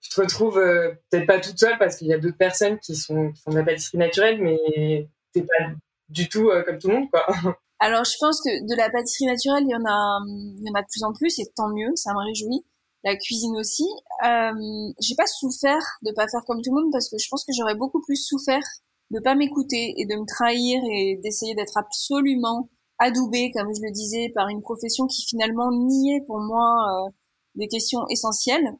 [0.00, 2.94] tu te retrouves euh, peut-être pas toute seule parce qu'il y a d'autres personnes qui
[2.94, 5.72] sont qui font de la pâtisserie naturelle, mais t'es pas
[6.08, 7.26] du tout euh, comme tout le monde, quoi.
[7.80, 10.74] Alors, je pense que de la pâtisserie naturelle, il y en a, il y en
[10.74, 12.64] a de plus en plus, et tant mieux, ça me réjouit.
[13.04, 13.86] La cuisine aussi.
[14.24, 17.44] Euh, j'ai pas souffert de pas faire comme tout le monde parce que je pense
[17.44, 18.62] que j'aurais beaucoup plus souffert
[19.10, 23.92] de pas m'écouter et de me trahir et d'essayer d'être absolument adoubée, comme je le
[23.92, 27.10] disais, par une profession qui finalement niait pour moi euh,
[27.54, 28.76] des questions essentielles.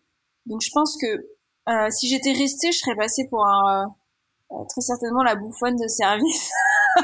[0.47, 1.07] Donc, je pense que
[1.69, 3.95] euh, si j'étais restée, je serais passée pour un,
[4.53, 6.51] euh, très certainement la bouffonne de service.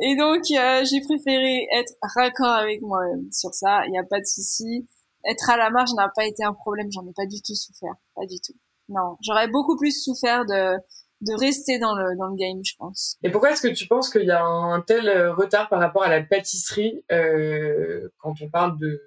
[0.00, 3.86] et donc, euh, j'ai préféré être raccord avec moi sur ça.
[3.86, 4.88] Il n'y a pas de souci.
[5.28, 6.88] Être à la marge n'a pas été un problème.
[6.92, 7.94] J'en ai pas du tout souffert.
[8.14, 8.54] Pas du tout.
[8.88, 10.76] Non, j'aurais beaucoup plus souffert de
[11.20, 13.18] de rester dans le dans le game, je pense.
[13.22, 16.02] Et pourquoi est-ce que tu penses qu'il y a un tel euh, retard par rapport
[16.02, 19.02] à la pâtisserie euh, quand on parle de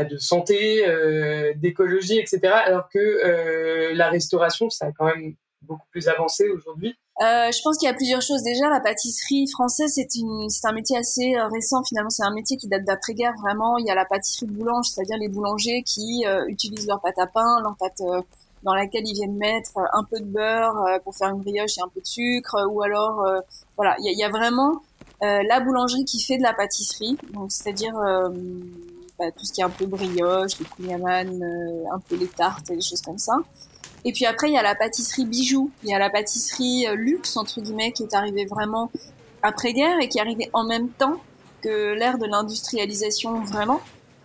[0.00, 2.40] bah, de santé, euh, d'écologie, etc.
[2.64, 6.96] Alors que euh, la restauration, ça a quand même beaucoup plus avancé aujourd'hui?
[7.22, 8.42] Euh, Je pense qu'il y a plusieurs choses.
[8.42, 11.82] Déjà, la pâtisserie française, c'est un métier assez euh, récent.
[11.84, 13.34] Finalement, c'est un métier qui date d'après-guerre.
[13.42, 17.00] Vraiment, il y a la pâtisserie de boulange, c'est-à-dire les boulangers qui euh, utilisent leur
[17.00, 18.22] pâte à pain, leur pâte euh,
[18.62, 21.88] dans laquelle ils viennent mettre un peu de beurre pour faire une brioche et un
[21.88, 23.24] peu de sucre, ou alors,
[23.76, 24.82] voilà, il y a, y a, vraiment
[25.22, 27.94] la boulangerie qui fait de la pâtisserie, donc c'est-à-dire
[29.18, 31.42] bah, tout ce qui est un peu brioche, les kouign-amann,
[31.90, 33.38] un peu les tartes et des choses comme ça.
[34.04, 36.94] Et puis après, il y a la pâtisserie bijou, il y a la pâtisserie euh,
[36.94, 38.90] luxe, entre guillemets, qui est arrivée vraiment
[39.42, 41.20] après-guerre et qui est arrivée en même temps
[41.62, 43.80] que l'ère de l'industrialisation vraiment.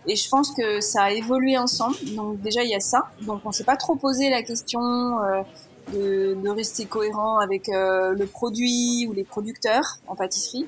[0.06, 1.96] Et je pense que ça a évolué ensemble.
[2.14, 3.10] Donc déjà, il y a ça.
[3.22, 5.42] Donc on s'est pas trop posé la question euh,
[5.92, 10.66] de, de, rester cohérent avec euh, le produit ou les producteurs en pâtisserie.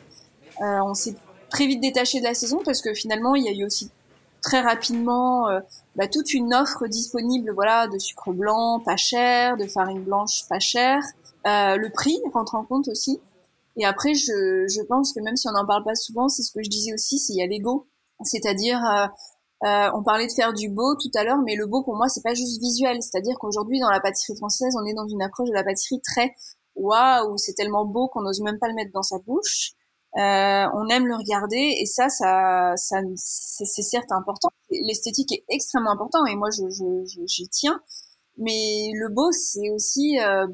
[0.61, 1.14] Euh, on s'est
[1.51, 3.90] très vite détaché de la saison parce que finalement, il y a eu aussi
[4.42, 5.61] très rapidement euh,
[5.96, 10.59] bah, toute une offre disponible voilà de sucre blanc pas cher de farine blanche pas
[10.59, 11.03] cher.
[11.46, 13.20] Euh, le prix rentre en compte aussi.
[13.77, 16.53] Et après je, je pense que même si on n'en parle pas souvent c'est ce
[16.53, 17.87] que je disais aussi c'est il y a l'ego.
[18.22, 19.07] C'est-à-dire euh,
[19.64, 22.09] euh, on parlait de faire du beau tout à l'heure mais le beau pour moi
[22.09, 23.03] c'est pas juste visuel.
[23.03, 26.35] C'est-à-dire qu'aujourd'hui dans la pâtisserie française on est dans une approche de la pâtisserie très
[26.77, 29.72] waouh c'est tellement beau qu'on n'ose même pas le mettre dans sa bouche
[30.16, 34.49] euh, on aime le regarder et ça, ça, ça c'est certes important.
[34.71, 37.81] L'esthétique est extrêmement important et moi, je, je, j'y tiens.
[38.38, 40.47] Mais le beau, c'est aussi, euh,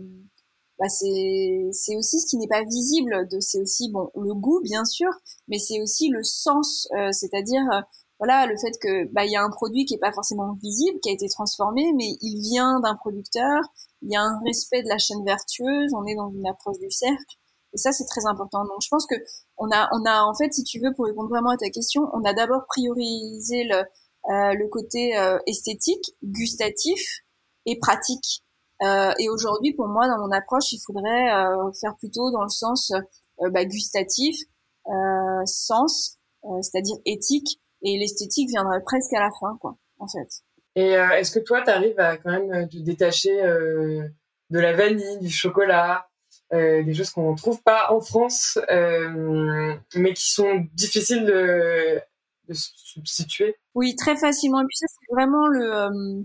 [0.79, 3.29] bah c'est, c'est aussi ce qui n'est pas visible.
[3.31, 5.11] De, c'est aussi bon le goût, bien sûr,
[5.49, 7.81] mais c'est aussi le sens, euh, c'est-à-dire euh,
[8.19, 10.99] voilà le fait que bah il y a un produit qui est pas forcément visible,
[11.01, 13.61] qui a été transformé, mais il vient d'un producteur.
[14.03, 15.93] Il y a un respect de la chaîne vertueuse.
[15.95, 17.37] On est dans une approche du cercle.
[17.75, 18.65] Et ça, c'est très important.
[18.65, 19.17] Donc, je pense que
[19.59, 22.09] on a, on a, en fait, si tu veux, pour répondre vraiment à ta question,
[22.13, 23.79] on a d'abord priorisé le,
[24.31, 27.01] euh, le côté euh, esthétique, gustatif
[27.67, 28.45] et pratique.
[28.83, 32.49] Euh, et aujourd'hui, pour moi, dans mon approche, il faudrait euh, faire plutôt dans le
[32.49, 32.93] sens
[33.43, 34.37] euh, bah, gustatif,
[34.89, 36.19] euh, sens,
[36.61, 40.29] c'est-à-dire éthique, et l'esthétique viendrait presque à la fin, quoi, en fait.
[40.77, 43.35] Et est-ce que toi, tu arrives à quand même te détacher
[44.51, 46.07] de la vanille, du chocolat,
[46.53, 52.01] euh, des choses qu'on ne trouve pas en France, euh, mais qui sont difficiles de,
[52.49, 53.57] de substituer.
[53.75, 54.61] Oui, très facilement.
[54.61, 56.23] Et puis ça, c'est vraiment le, euh,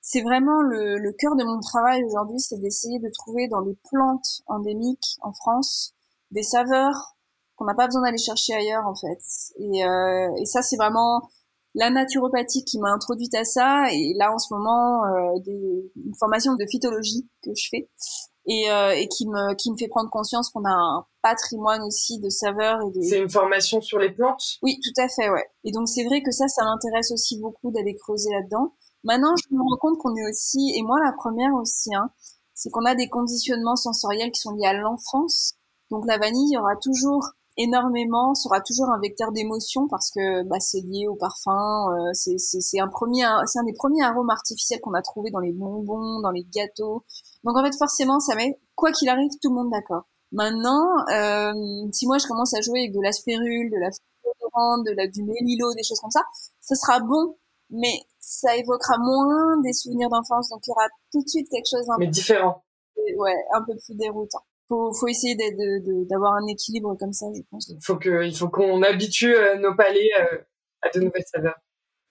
[0.00, 3.76] c'est vraiment le, le cœur de mon travail aujourd'hui, c'est d'essayer de trouver dans les
[3.90, 5.94] plantes endémiques en France
[6.30, 7.16] des saveurs
[7.56, 9.18] qu'on n'a pas besoin d'aller chercher ailleurs en fait.
[9.58, 11.28] Et, euh, et ça, c'est vraiment
[11.74, 13.86] la naturopathie qui m'a introduite à ça.
[13.92, 17.88] Et là, en ce moment, euh, des, une formation de phytologie que je fais
[18.46, 22.18] et, euh, et qui me qui me fait prendre conscience qu'on a un patrimoine aussi
[22.18, 24.58] de saveurs et de c'est une formation sur les plantes?
[24.62, 27.70] Oui tout à fait ouais et donc c'est vrai que ça ça m'intéresse aussi beaucoup
[27.70, 28.74] d'aller creuser là-dedans
[29.04, 32.10] maintenant je me rends compte qu'on est aussi et moi la première aussi hein
[32.54, 35.54] c'est qu'on a des conditionnements sensoriels qui sont liés à l'enfance.
[35.90, 40.42] Donc la vanille il y aura toujours énormément, sera toujours un vecteur d'émotion parce que
[40.44, 41.88] bah, c'est lié au parfum.
[41.92, 45.52] Euh, c'est un premier, c'est un des premiers arômes artificiels qu'on a trouvé dans les
[45.52, 47.04] bonbons, dans les gâteaux.
[47.44, 50.04] Donc en fait forcément ça met quoi qu'il arrive tout le monde d'accord.
[50.32, 54.82] Maintenant, euh, si moi je commence à jouer avec de la spérule, de la fleur
[54.84, 56.22] de la du mélilo, des choses comme ça,
[56.60, 57.36] ce sera bon,
[57.70, 61.68] mais ça évoquera moins des souvenirs d'enfance, donc il y aura tout de suite quelque
[61.70, 62.62] chose d'un mais différent.
[63.16, 65.36] Ouais, un peu plus déroutant faut, faut essayer
[66.08, 67.68] d'avoir un équilibre comme ça, je pense.
[67.68, 70.38] Il faut que, il faut qu'on habitue euh, nos palais euh,
[70.80, 71.58] à de nouvelles saveurs.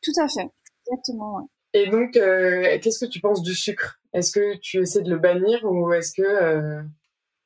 [0.04, 0.48] Tout à fait,
[0.86, 1.38] exactement.
[1.38, 1.46] Ouais.
[1.74, 4.00] Et donc, euh, qu'est-ce que tu penses du sucre?
[4.14, 6.82] Est-ce que tu essaies de le bannir ou est-ce que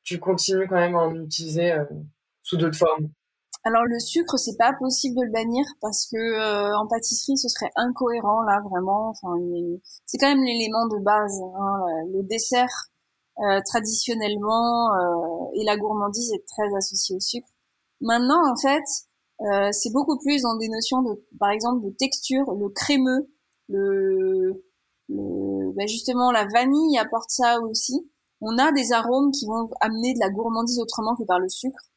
[0.03, 1.75] tu continues quand même à en utiliser
[2.41, 3.09] sous d'autres formes?
[3.63, 7.71] Alors le sucre, c'est pas possible de le bannir parce que en pâtisserie, ce serait
[7.75, 9.09] incohérent là vraiment.
[9.09, 9.35] Enfin,
[10.07, 11.39] c'est quand même l'élément de base.
[11.59, 12.89] Hein, le dessert,
[13.41, 17.49] euh, traditionnellement euh, et la gourmandise est très associée au sucre.
[17.99, 18.83] Maintenant, en fait,
[19.41, 23.29] euh, c'est beaucoup plus dans des notions de, par exemple, de texture, le crémeux,
[23.67, 24.63] le,
[25.09, 28.09] le bah justement la vanille apporte ça aussi.
[28.41, 31.91] On a des arômes qui vont amener de la gourmandise autrement que par le sucre.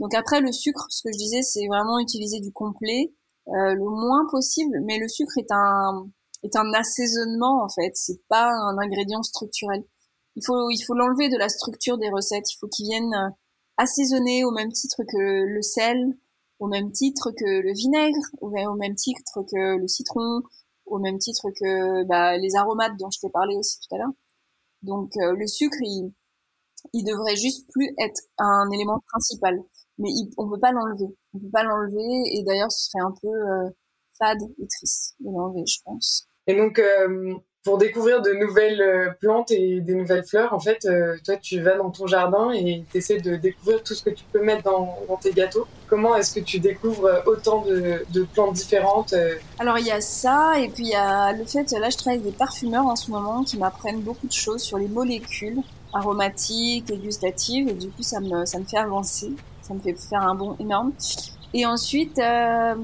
[0.00, 3.14] Donc après le sucre, ce que je disais, c'est vraiment utiliser du complet
[3.48, 4.80] euh, le moins possible.
[4.84, 6.08] Mais le sucre est un
[6.42, 9.84] est un assaisonnement en fait, c'est pas un ingrédient structurel
[10.36, 12.50] il faut il faut l'enlever de la structure des recettes.
[12.52, 13.30] Il faut qu'ils viennent euh,
[13.76, 16.18] assaisonner au même titre que le sel,
[16.58, 20.42] au même titre que le vinaigre, au même titre que le citron,
[20.86, 24.12] au même titre que bah, les aromates dont je t'ai parlé aussi tout à l'heure.
[24.82, 26.12] Donc euh, le sucre, il,
[26.92, 29.58] il devrait juste plus être un élément principal,
[29.98, 31.16] mais il, on peut pas l'enlever.
[31.32, 33.70] On peut pas l'enlever et d'ailleurs ce serait un peu euh,
[34.18, 36.28] fade et triste de l'enlever, je pense.
[36.46, 36.78] Et donc
[37.64, 41.62] pour découvrir de nouvelles euh, plantes et des nouvelles fleurs, en fait, euh, toi, tu
[41.62, 44.64] vas dans ton jardin et tu essaies de découvrir tout ce que tu peux mettre
[44.64, 45.66] dans, tes gâteaux.
[45.88, 49.14] Comment est-ce que tu découvres euh, autant de, plantes différentes
[49.58, 52.20] Alors, il y a ça, et puis il y a le fait, là, je travaille
[52.20, 55.60] avec des parfumeurs en ce moment qui m'apprennent beaucoup de choses sur les molécules
[55.94, 59.94] aromatiques et gustatives, et du coup, ça me, ça me fait avancer, ça me fait
[59.94, 60.92] faire un bond énorme.
[61.54, 62.74] Et ensuite, euh,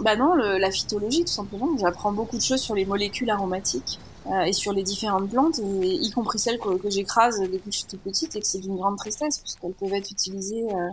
[0.00, 1.76] bah non, la phytologie tout simplement.
[1.76, 3.98] J'apprends beaucoup de choses sur les molécules aromatiques
[4.30, 7.86] euh, et sur les différentes plantes, y compris celles que, j'écrase depuis que je suis
[7.86, 10.64] toute petite et que c'est d'une grande tristesse puisqu'elles peuvent être utilisées.
[10.72, 10.88] Euh,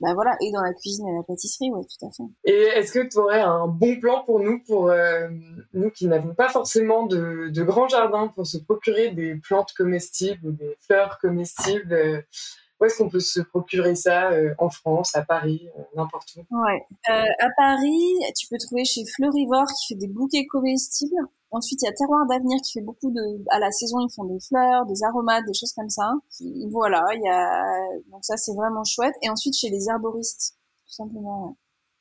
[0.00, 2.24] bah voilà, et dans la cuisine et la pâtisserie, ouais, tout à fait.
[2.44, 5.28] Et est-ce que tu aurais un bon plan pour nous, pour euh,
[5.72, 10.48] nous qui n'avons pas forcément de, de grands jardins, pour se procurer des plantes comestibles
[10.48, 12.24] ou des fleurs comestibles
[12.84, 16.40] où est-ce qu'on peut se procurer ça euh, en France, à Paris, euh, n'importe où?
[16.50, 16.86] Ouais.
[17.08, 21.16] Euh, à Paris, tu peux trouver chez Fleurivore qui fait des bouquets comestibles.
[21.50, 23.42] Ensuite, il y a Terroir d'Avenir qui fait beaucoup de...
[23.50, 26.12] À la saison, ils font des fleurs, des aromates, des choses comme ça.
[26.70, 27.64] Voilà, il y a...
[28.10, 29.14] Donc ça, c'est vraiment chouette.
[29.22, 31.46] Et ensuite, chez les herboristes, tout simplement.
[31.46, 31.52] Ouais.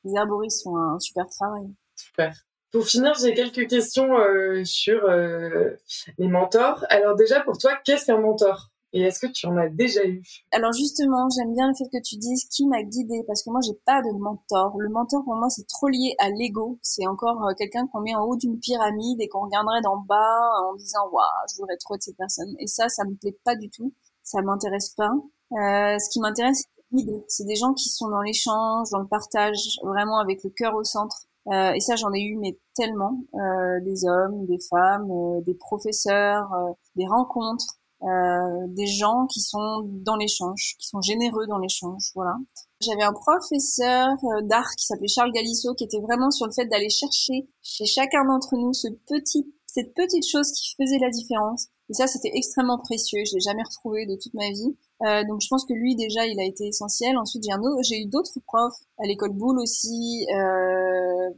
[0.06, 1.70] Les herboristes font un super travail.
[1.96, 2.34] Super.
[2.72, 5.70] Pour finir, j'ai quelques questions euh, sur euh,
[6.18, 6.84] les mentors.
[6.90, 8.72] Alors déjà, pour toi, qu'est-ce qu'un mentor?
[8.94, 10.22] Et est-ce que tu en as déjà eu?
[10.52, 13.60] Alors justement, j'aime bien le fait que tu dises qui m'a guidé parce que moi
[13.66, 14.78] j'ai pas de mentor.
[14.80, 16.80] Le mentor pour moi c'est trop lié à l'ego.
[16.82, 20.52] C'est encore euh, quelqu'un qu'on met en haut d'une pyramide et qu'on regarderait d'en bas
[20.70, 22.54] en disant waouh, je voudrais trop de cette personne.
[22.60, 23.94] Et ça, ça me plaît pas du tout.
[24.24, 25.12] Ça m'intéresse pas.
[25.54, 29.80] Euh, ce qui m'intéresse, c'est C'est des gens qui sont dans l'échange, dans le partage,
[29.84, 31.26] vraiment avec le cœur au centre.
[31.48, 33.18] Euh, et ça, j'en ai eu mais tellement.
[33.34, 37.80] Euh, des hommes, des femmes, euh, des professeurs, euh, des rencontres.
[38.04, 42.36] Euh, des gens qui sont dans l'échange, qui sont généreux dans l'échange, voilà.
[42.82, 46.66] J'avais un professeur euh, d'art qui s'appelait Charles Galisso, qui était vraiment sur le fait
[46.66, 51.68] d'aller chercher chez chacun d'entre nous ce petit, cette petite chose qui faisait la différence.
[51.90, 53.22] Et ça, c'était extrêmement précieux.
[53.26, 54.76] Je l'ai jamais retrouvé de toute ma vie.
[55.06, 57.18] Euh, donc, je pense que lui, déjà, il a été essentiel.
[57.18, 57.46] Ensuite,
[57.84, 60.26] j'ai eu d'autres profs à l'école Boulle aussi.
[60.36, 61.30] Euh,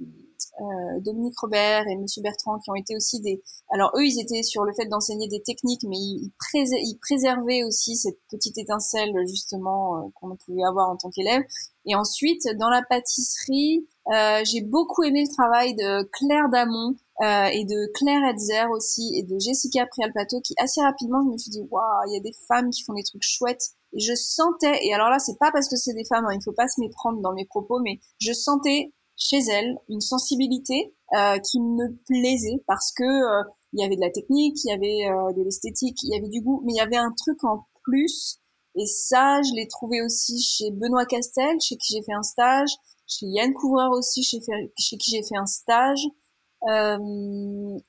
[0.62, 3.42] euh, Dominique Robert et Monsieur Bertrand qui ont été aussi des.
[3.70, 7.96] Alors eux, ils étaient sur le fait d'enseigner des techniques, mais ils, ils, préservaient aussi
[7.96, 11.44] cette petite étincelle justement euh, qu'on pouvait avoir en tant qu'élève.
[11.86, 17.46] Et ensuite, dans la pâtisserie, euh, j'ai beaucoup aimé le travail de Claire Damon euh,
[17.46, 21.50] et de Claire Hetzer aussi et de Jessica Prialpato qui assez rapidement je me suis
[21.50, 24.86] dit waouh il y a des femmes qui font des trucs chouettes et je sentais
[24.86, 26.82] et alors là c'est pas parce que c'est des femmes hein, il faut pas se
[26.82, 32.64] méprendre dans mes propos mais je sentais chez elle une sensibilité euh, qui me plaisait
[32.68, 35.98] parce que euh, il y avait de la technique, il y avait euh, de l'esthétique,
[36.04, 38.40] il y avait du goût, mais il y avait un truc en plus.
[38.76, 42.72] Et ça, je l'ai trouvé aussi chez Benoît Castel, chez qui j'ai fait un stage,
[43.08, 44.40] chez Yann Couvreur aussi, chez,
[44.78, 46.06] chez qui j'ai fait un stage.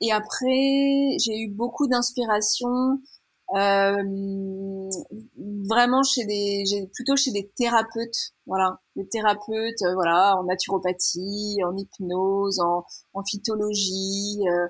[0.00, 3.00] et après, j'ai eu beaucoup d'inspiration
[3.54, 4.02] Euh,
[5.68, 11.76] vraiment chez des, plutôt chez des thérapeutes, voilà, des thérapeutes, euh, voilà, en naturopathie, en
[11.76, 14.40] hypnose, en, en phytologie.
[14.48, 14.66] Euh,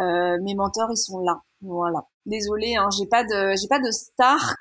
[0.00, 2.00] euh, mes mentors, ils sont là, voilà.
[2.26, 4.54] Désolée, hein, j'ai pas de, j'ai pas de star.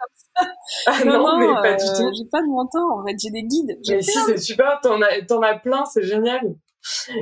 [0.85, 2.11] Ah non, mais pas du tout.
[2.17, 3.77] J'ai pas de mentor, en fait, j'ai des guides.
[3.89, 6.55] Mais si, c'est super, t'en as, t'en as plein, c'est génial.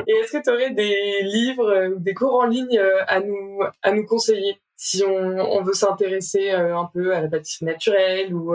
[0.06, 3.92] Et est-ce que tu aurais des livres ou des cours en ligne à nous, à
[3.92, 4.62] nous conseiller?
[4.76, 8.54] Si on, on veut s'intéresser un peu à la pâtisserie naturelle ou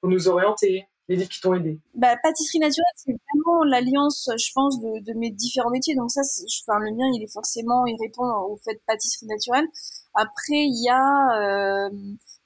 [0.00, 4.52] pour nous orienter les livres qui t'ont aidé bah, Pâtisserie naturelle, c'est vraiment l'alliance, je
[4.54, 5.94] pense, de, de, mes différents métiers.
[5.94, 6.22] Donc ça,
[6.66, 9.66] enfin, le mien, il est forcément, il répond au fait pâtisserie naturelle.
[10.14, 11.90] Après, il y a euh,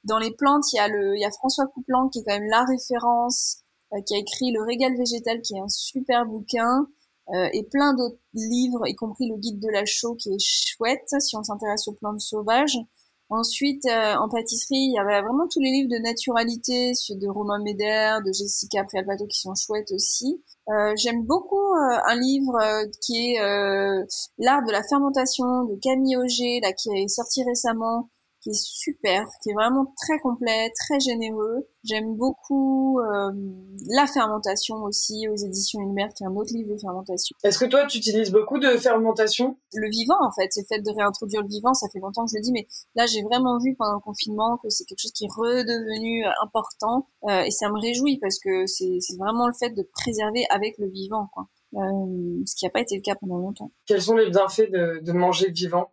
[0.05, 2.39] dans les plantes, il y a le, il y a François Coupland qui est quand
[2.39, 6.87] même la référence, euh, qui a écrit Le Régal végétal, qui est un super bouquin.
[7.35, 11.15] Euh, et plein d'autres livres, y compris le guide de la chaux qui est chouette
[11.19, 12.79] si on s'intéresse aux plantes sauvages.
[13.31, 17.63] Ensuite, euh, en pâtisserie, il y avait vraiment tous les livres de naturalité, de Romain
[17.63, 20.43] Médère, de Jessica Prialpato qui sont chouettes aussi.
[20.71, 23.39] Euh, J'aime beaucoup euh, un livre euh, qui est
[24.39, 28.09] L'art de la fermentation de Camille Auger, là, qui est sorti récemment,
[28.49, 31.69] qui est super, qui est vraiment très complet, très généreux.
[31.85, 33.31] J'aime beaucoup euh,
[33.91, 37.37] la fermentation aussi aux éditions Ulmer, qui est un autre livre de fermentation.
[37.45, 39.57] Est-ce que toi, tu utilises beaucoup de fermentation?
[39.75, 41.75] Le vivant, en fait, c'est le fait de réintroduire le vivant.
[41.75, 44.59] Ça fait longtemps que je le dis, mais là, j'ai vraiment vu pendant le confinement
[44.63, 48.39] que c'est quelque chose qui est redevenu euh, important, euh, et ça me réjouit parce
[48.39, 51.49] que c'est vraiment le fait de préserver avec le vivant, quoi.
[51.75, 53.71] Euh, ce qui n'a pas été le cas pendant longtemps.
[53.85, 55.93] Quels sont les bienfaits de, de manger vivant?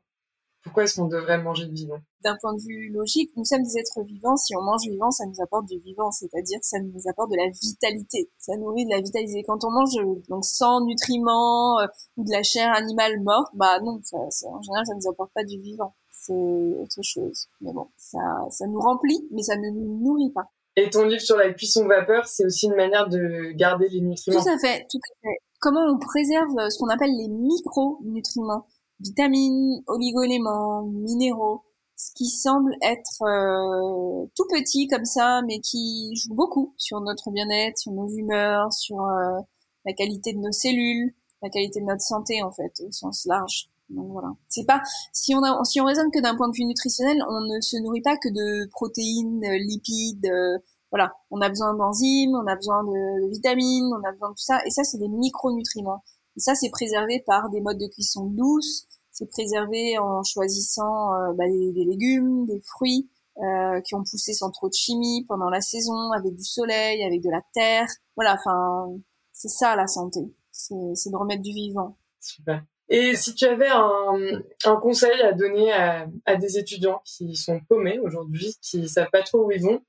[0.65, 1.99] Pourquoi est-ce qu'on devrait manger vivant?
[2.23, 4.35] D'un point de vue logique, nous sommes des êtres vivants.
[4.35, 7.51] Si on mange vivant, ça nous apporte du vivant, c'est-à-dire ça nous apporte de la
[7.51, 8.31] vitalité.
[8.39, 9.43] Ça nourrit de la vitalité.
[9.47, 9.93] Quand on mange
[10.27, 11.85] donc sans nutriments euh,
[12.17, 15.43] ou de la chair animale morte, bah non, ça, en général, ça nous apporte pas
[15.43, 15.93] du vivant.
[16.09, 17.45] C'est autre chose.
[17.61, 20.49] Mais bon, ça, ça nous remplit, mais ça ne nous nourrit pas.
[20.77, 24.41] Et ton livre sur la cuisson vapeur, c'est aussi une manière de garder les nutriments.
[24.41, 25.37] Tout à fait, tout à fait.
[25.59, 28.65] Comment on préserve ce qu'on appelle les micronutriments?
[28.99, 31.63] Vitamines, oligoéléments, minéraux,
[31.97, 37.31] ce qui semble être euh, tout petit comme ça, mais qui joue beaucoup sur notre
[37.31, 39.39] bien-être, sur nos humeurs, sur euh,
[39.85, 43.69] la qualité de nos cellules, la qualité de notre santé en fait au sens large.
[43.89, 44.29] Donc voilà.
[44.49, 44.81] C'est pas
[45.13, 47.77] si on a, si on raisonne que d'un point de vue nutritionnel, on ne se
[47.77, 50.25] nourrit pas que de protéines, lipides.
[50.25, 50.57] Euh,
[50.91, 54.43] voilà, on a besoin d'enzymes, on a besoin de vitamines, on a besoin de tout
[54.43, 54.59] ça.
[54.65, 56.03] Et ça, c'est des micronutriments.
[56.37, 58.87] Ça, c'est préservé par des modes de cuisson douces.
[59.11, 64.51] C'est préservé en choisissant euh, bah, des, légumes, des fruits euh, qui ont poussé sans
[64.51, 67.87] trop de chimie pendant la saison, avec du soleil, avec de la terre.
[68.15, 68.87] Voilà, enfin,
[69.31, 70.19] c'est ça la santé.
[70.51, 71.97] C'est de remettre du vivant.
[72.19, 72.63] Super.
[72.89, 77.59] Et si tu avais un, un conseil à donner à, à, des étudiants qui sont
[77.67, 79.81] paumés aujourd'hui, qui savent pas trop où ils vont,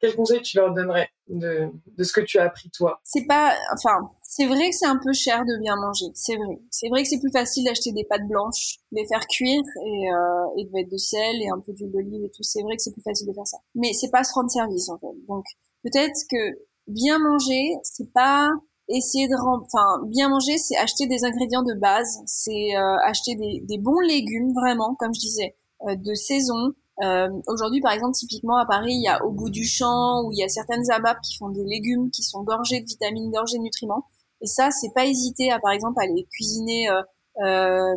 [0.00, 3.00] quel conseil tu leur donnerais de, de ce que tu as appris toi?
[3.04, 6.58] C'est pas, enfin, c'est vrai que c'est un peu cher de bien manger, c'est vrai.
[6.70, 10.58] C'est vrai que c'est plus facile d'acheter des pâtes blanches, les faire cuire et, euh,
[10.58, 12.42] et de mettre de sel et un peu d'huile d'olive et tout.
[12.42, 13.58] C'est vrai que c'est plus facile de faire ça.
[13.74, 15.14] Mais c'est pas se rendre service en fait.
[15.28, 15.44] Donc
[15.82, 18.50] peut-être que bien manger, c'est pas
[18.88, 23.60] essayer de enfin bien manger, c'est acheter des ingrédients de base, c'est euh, acheter des,
[23.62, 28.56] des, bons légumes vraiment, comme je disais, euh, de saison, euh, Aujourd'hui, par exemple, typiquement
[28.56, 31.20] à Paris, il y a au bout du champ où il y a certaines AMAP
[31.22, 34.06] qui font des légumes qui sont gorgés de vitamines, gorgés de nutriments.
[34.42, 37.02] Et ça, c'est pas hésiter à, par exemple, à les cuisiner euh,
[37.42, 37.96] euh,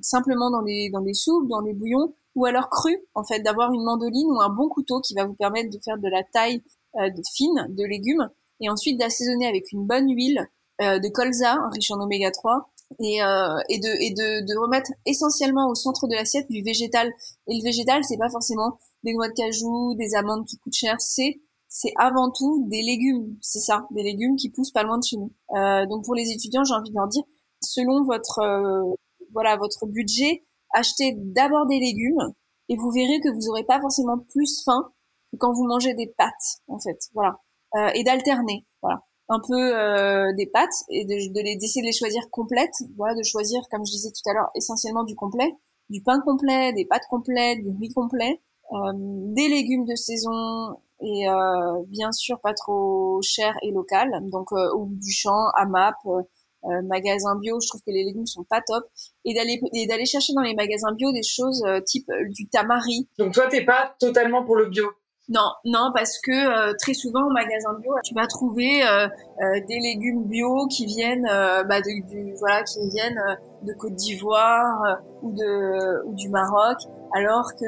[0.00, 3.72] simplement dans des dans des soupes, dans des bouillons, ou alors cru, en fait, d'avoir
[3.72, 6.62] une mandoline ou un bon couteau qui va vous permettre de faire de la taille
[6.96, 8.28] euh, fine de légumes,
[8.60, 10.48] et ensuite d'assaisonner avec une bonne huile
[10.80, 14.90] euh, de colza riche en oméga 3 et, euh, et, de, et de, de, remettre
[15.06, 17.12] essentiellement au centre de l'assiette du végétal.
[17.46, 20.96] Et le végétal, c'est pas forcément des noix de cajou, des amandes qui coûtent cher,
[20.98, 21.40] c'est
[21.72, 25.16] c'est avant tout des légumes, c'est ça, des légumes qui poussent pas loin de chez
[25.16, 25.32] nous.
[25.56, 27.22] Euh, donc pour les étudiants, j'ai envie de leur dire,
[27.62, 28.92] selon votre euh,
[29.32, 32.34] voilà votre budget, achetez d'abord des légumes
[32.68, 34.90] et vous verrez que vous aurez pas forcément plus faim
[35.30, 37.38] que quand vous mangez des pâtes, en fait, voilà,
[37.76, 41.86] euh, et d'alterner, voilà un peu euh, des pâtes et de, de les d'essayer de
[41.86, 42.74] les choisir complètes.
[42.96, 45.54] Voilà de choisir comme je disais tout à l'heure essentiellement du complet.
[45.88, 51.28] Du pain complet des pâtes complètes du riz complet euh, des légumes de saison et
[51.28, 54.10] euh, bien sûr pas trop cher et local.
[54.30, 57.58] Donc euh, au bout du champ AMAP euh, magasin bio.
[57.60, 58.84] Je trouve que les légumes sont pas top.
[59.24, 63.08] Et d'aller d'aller chercher dans les magasins bio des choses type du tamari.
[63.18, 64.86] Donc toi t'es pas totalement pour le bio?
[65.30, 69.60] Non, non, parce que euh, très souvent au magasin bio, tu vas trouver euh, euh,
[69.68, 71.28] des légumes bio qui viennent,
[71.68, 73.22] bah, de, du, voilà, qui viennent
[73.62, 76.78] de Côte d'Ivoire ou de ou du Maroc,
[77.14, 77.64] alors que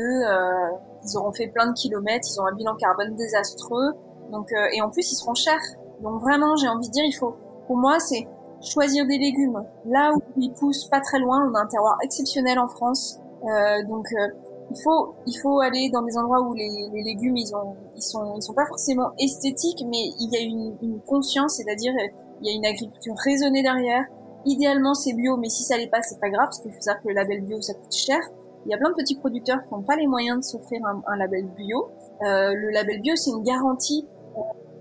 [1.04, 3.92] ils auront fait plein de kilomètres, ils ont un bilan carbone désastreux.
[4.30, 5.60] Donc, et en plus, ils seront chers.
[6.02, 7.36] Donc vraiment, j'ai envie de dire, il faut,
[7.66, 8.26] pour moi, c'est
[8.62, 11.48] choisir des légumes là où ils poussent pas très loin.
[11.50, 14.28] On a un terroir exceptionnel en France, euh, donc euh,
[14.70, 18.02] il faut il faut aller dans des endroits où les, les, légumes ils ont ils
[18.02, 21.92] sont ils sont pas forcément esthétiques, mais il y a une, une conscience, c'est-à-dire
[22.40, 24.04] il y a une agriculture raisonnée derrière.
[24.44, 27.02] Idéalement c'est bio, mais si ça l'est pas, c'est pas grave parce qu'il faut savoir
[27.02, 28.18] que le label bio ça coûte cher.
[28.64, 31.02] Il y a plein de petits producteurs qui n'ont pas les moyens de s'offrir un,
[31.06, 31.88] un, label bio.
[32.22, 34.06] Euh, le label bio c'est une garantie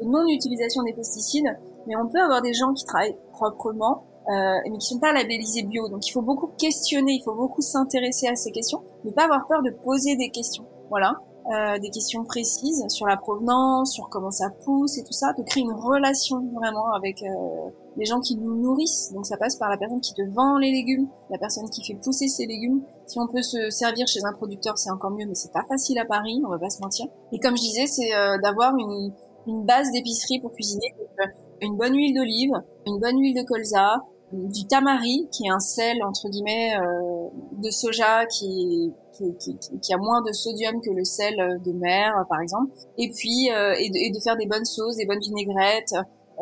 [0.02, 1.58] de non utilisation des pesticides
[1.88, 5.64] mais on peut avoir des gens qui travaillent proprement, euh, mais qui sont pas labellisés
[5.64, 5.90] bio.
[5.90, 9.48] Donc il faut beaucoup questionner, il faut beaucoup s'intéresser à ces questions, ne pas avoir
[9.48, 10.66] peur de poser des questions.
[10.90, 11.16] Voilà.
[11.50, 15.42] Euh, des questions précises sur la provenance, sur comment ça pousse et tout ça, de
[15.42, 19.12] créer une relation vraiment avec euh, les gens qui nous nourrissent.
[19.12, 21.96] Donc ça passe par la personne qui te vend les légumes, la personne qui fait
[21.96, 22.84] pousser ces légumes.
[23.08, 25.98] Si on peut se servir chez un producteur, c'est encore mieux, mais c'est pas facile
[25.98, 27.08] à Paris, on va pas se mentir.
[27.32, 29.12] Et comme je disais, c'est euh, d'avoir une,
[29.48, 30.94] une base d'épicerie pour cuisiner.
[31.00, 32.54] Donc, euh, une bonne huile d'olive,
[32.86, 34.04] une bonne huile de colza,
[34.34, 37.30] du tamari qui est un sel entre guillemets euh,
[37.62, 42.14] de soja qui, qui, qui, qui, a moins de sodium que le sel de mer
[42.30, 42.72] par exemple.
[42.98, 45.94] Et puis euh, et, de, et, de, faire des bonnes sauces des bonnes vinaigrettes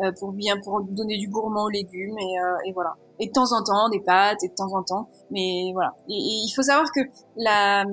[0.02, 2.94] euh, pour bien pour donner du gourmand aux légumes et, euh, et, voilà.
[3.18, 5.08] Et de temps en temps des pâtes et de temps en temps.
[5.30, 5.94] Mais voilà.
[6.08, 7.00] Et, et il faut savoir que
[7.36, 7.84] la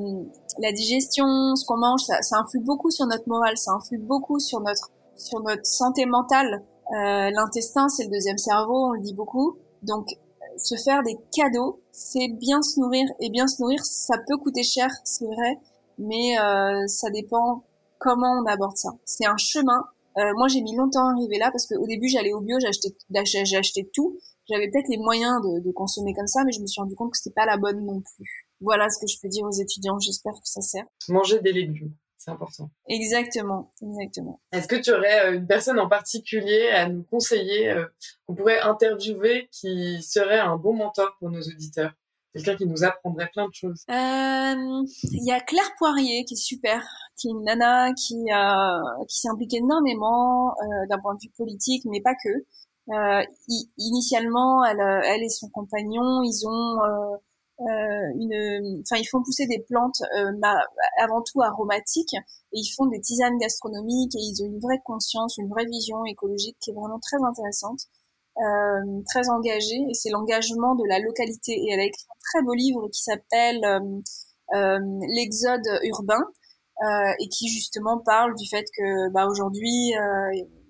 [0.60, 4.40] la digestion ce qu'on mange ça, ça influe beaucoup sur notre morale ça influe beaucoup
[4.40, 6.64] sur notre sur notre santé mentale.
[6.92, 9.58] Euh, l'intestin, c'est le deuxième cerveau, on le dit beaucoup.
[9.84, 10.08] Donc,
[10.58, 13.08] se faire des cadeaux, c'est bien se nourrir.
[13.20, 15.60] Et bien se nourrir, ça peut coûter cher, c'est vrai,
[15.98, 17.64] mais euh, ça dépend
[18.00, 18.90] comment on aborde ça.
[19.06, 19.86] C'est un chemin.
[20.18, 23.58] Euh, moi, j'ai mis longtemps à arriver là parce qu'au début, j'allais au bio, j'ai
[23.58, 24.18] acheté tout.
[24.50, 27.12] J'avais peut-être les moyens de, de, consommer comme ça, mais je me suis rendu compte
[27.12, 28.48] que c'était pas la bonne non plus.
[28.62, 30.00] Voilà ce que je peux dire aux étudiants.
[30.00, 30.86] J'espère que ça sert.
[31.10, 31.94] Manger des légumes
[32.28, 32.70] c'est important.
[32.90, 34.42] Exactement, exactement.
[34.52, 37.86] Est-ce que tu aurais euh, une personne en particulier à nous conseiller euh,
[38.26, 41.94] qu'on pourrait interviewer qui serait un bon mentor pour nos auditeurs?
[42.34, 43.84] Quelqu'un qui nous apprendrait plein de choses.
[43.88, 44.84] Il euh,
[45.26, 46.84] y a Claire Poirier qui est super,
[47.16, 51.32] qui est une nana qui a qui s'est impliquée énormément euh, d'un point de vue
[51.38, 52.30] politique, mais pas que.
[52.90, 53.22] Euh,
[53.78, 57.18] initialement, elle, elle et son compagnon, ils ont euh,
[57.60, 60.32] une, enfin ils font pousser des plantes euh,
[61.00, 65.38] avant tout aromatiques et ils font des tisanes gastronomiques et ils ont une vraie conscience,
[65.38, 67.82] une vraie vision écologique qui est vraiment très intéressante,
[68.38, 71.54] euh, très engagée et c'est l'engagement de la localité.
[71.54, 73.64] Et elle a écrit un très beau livre qui s'appelle
[74.54, 74.80] euh,
[75.16, 76.24] l'exode urbain
[77.20, 79.94] et qui justement parle du fait que bah, aujourd'hui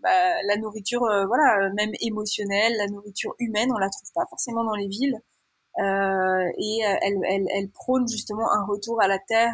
[0.02, 4.76] bah, la nourriture voilà même émotionnelle, la nourriture humaine on la trouve pas forcément dans
[4.76, 5.20] les villes.
[5.20, 5.37] euh,
[5.78, 9.54] et euh, elle, elle, elle, prône justement un retour à la terre.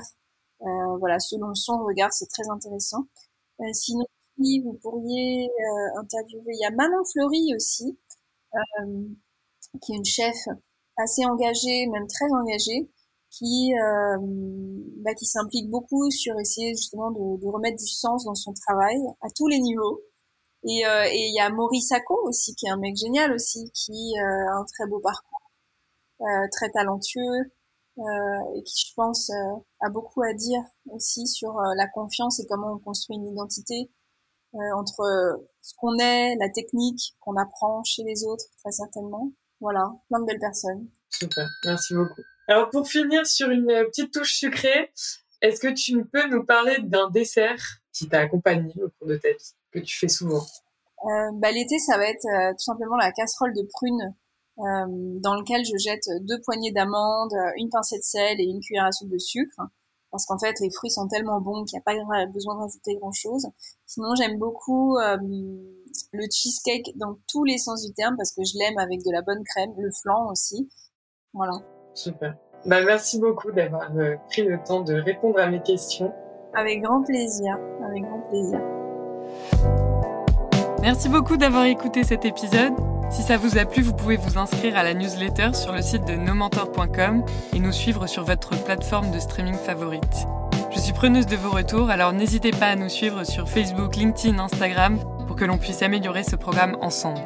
[0.62, 3.06] Euh, voilà, selon son regard, c'est très intéressant.
[3.74, 4.06] sinon,
[4.38, 5.50] vous pourriez
[5.98, 7.98] interviewer Il y a Manon Fleury aussi,
[9.82, 10.36] qui est une chef
[10.98, 12.90] assez engagée, même très engagée,
[13.30, 14.18] qui euh,
[15.04, 18.98] bah, qui s'implique beaucoup sur essayer justement de, de, remettre du sens dans son travail
[19.22, 20.02] à tous les niveaux.
[20.66, 24.14] Et il euh, y a Maurice Sacco aussi, qui est un mec génial aussi, qui
[24.18, 25.33] euh, a un très beau parcours euh,
[26.52, 27.52] très talentueux
[28.00, 32.46] euh, et qui, je pense, euh, a beaucoup à dire aussi sur la confiance et
[32.48, 33.92] comment on construit une identité
[34.76, 39.32] entre ce qu'on est, la technique qu'on apprend chez les autres, très certainement.
[39.60, 40.88] Voilà, plein de belles personnes.
[41.10, 42.22] Super, merci beaucoup.
[42.48, 44.92] Alors pour finir sur une petite touche sucrée,
[45.42, 47.62] est-ce que tu peux nous parler d'un dessert
[47.92, 50.42] qui t'a accompagné au cours de ta vie, que tu fais souvent?
[51.06, 54.14] Euh, bah, L'été, ça va être euh, tout simplement la casserole de prunes euh,
[54.58, 58.92] dans lequel je jette deux poignées d'amandes, une pincée de sel et une cuillère à
[58.92, 59.62] soupe de sucre.
[60.14, 62.96] Parce qu'en fait, les fruits sont tellement bons qu'il n'y a pas besoin de rajouter
[62.98, 63.48] grand-chose.
[63.88, 65.18] Sinon, j'aime beaucoup euh,
[66.12, 69.24] le cheesecake dans tous les sens du terme parce que je l'aime avec de la
[69.24, 70.70] bonne crème, le flan aussi.
[71.34, 71.54] Voilà.
[71.96, 72.36] Super.
[72.68, 76.14] Bah, merci beaucoup d'avoir euh, pris le temps de répondre à mes questions.
[76.54, 77.58] Avec grand plaisir.
[77.84, 78.62] Avec grand plaisir.
[80.80, 82.93] Merci beaucoup d'avoir écouté cet épisode.
[83.14, 86.04] Si ça vous a plu, vous pouvez vous inscrire à la newsletter sur le site
[86.06, 90.26] de nomentor.com et nous suivre sur votre plateforme de streaming favorite.
[90.72, 94.40] Je suis preneuse de vos retours, alors n'hésitez pas à nous suivre sur Facebook, LinkedIn,
[94.40, 94.98] Instagram
[95.28, 97.22] pour que l'on puisse améliorer ce programme ensemble.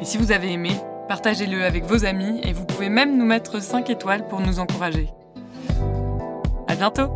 [0.00, 0.72] Et si vous avez aimé,
[1.06, 5.10] partagez-le avec vos amis et vous pouvez même nous mettre 5 étoiles pour nous encourager.
[6.66, 7.08] À bientôt!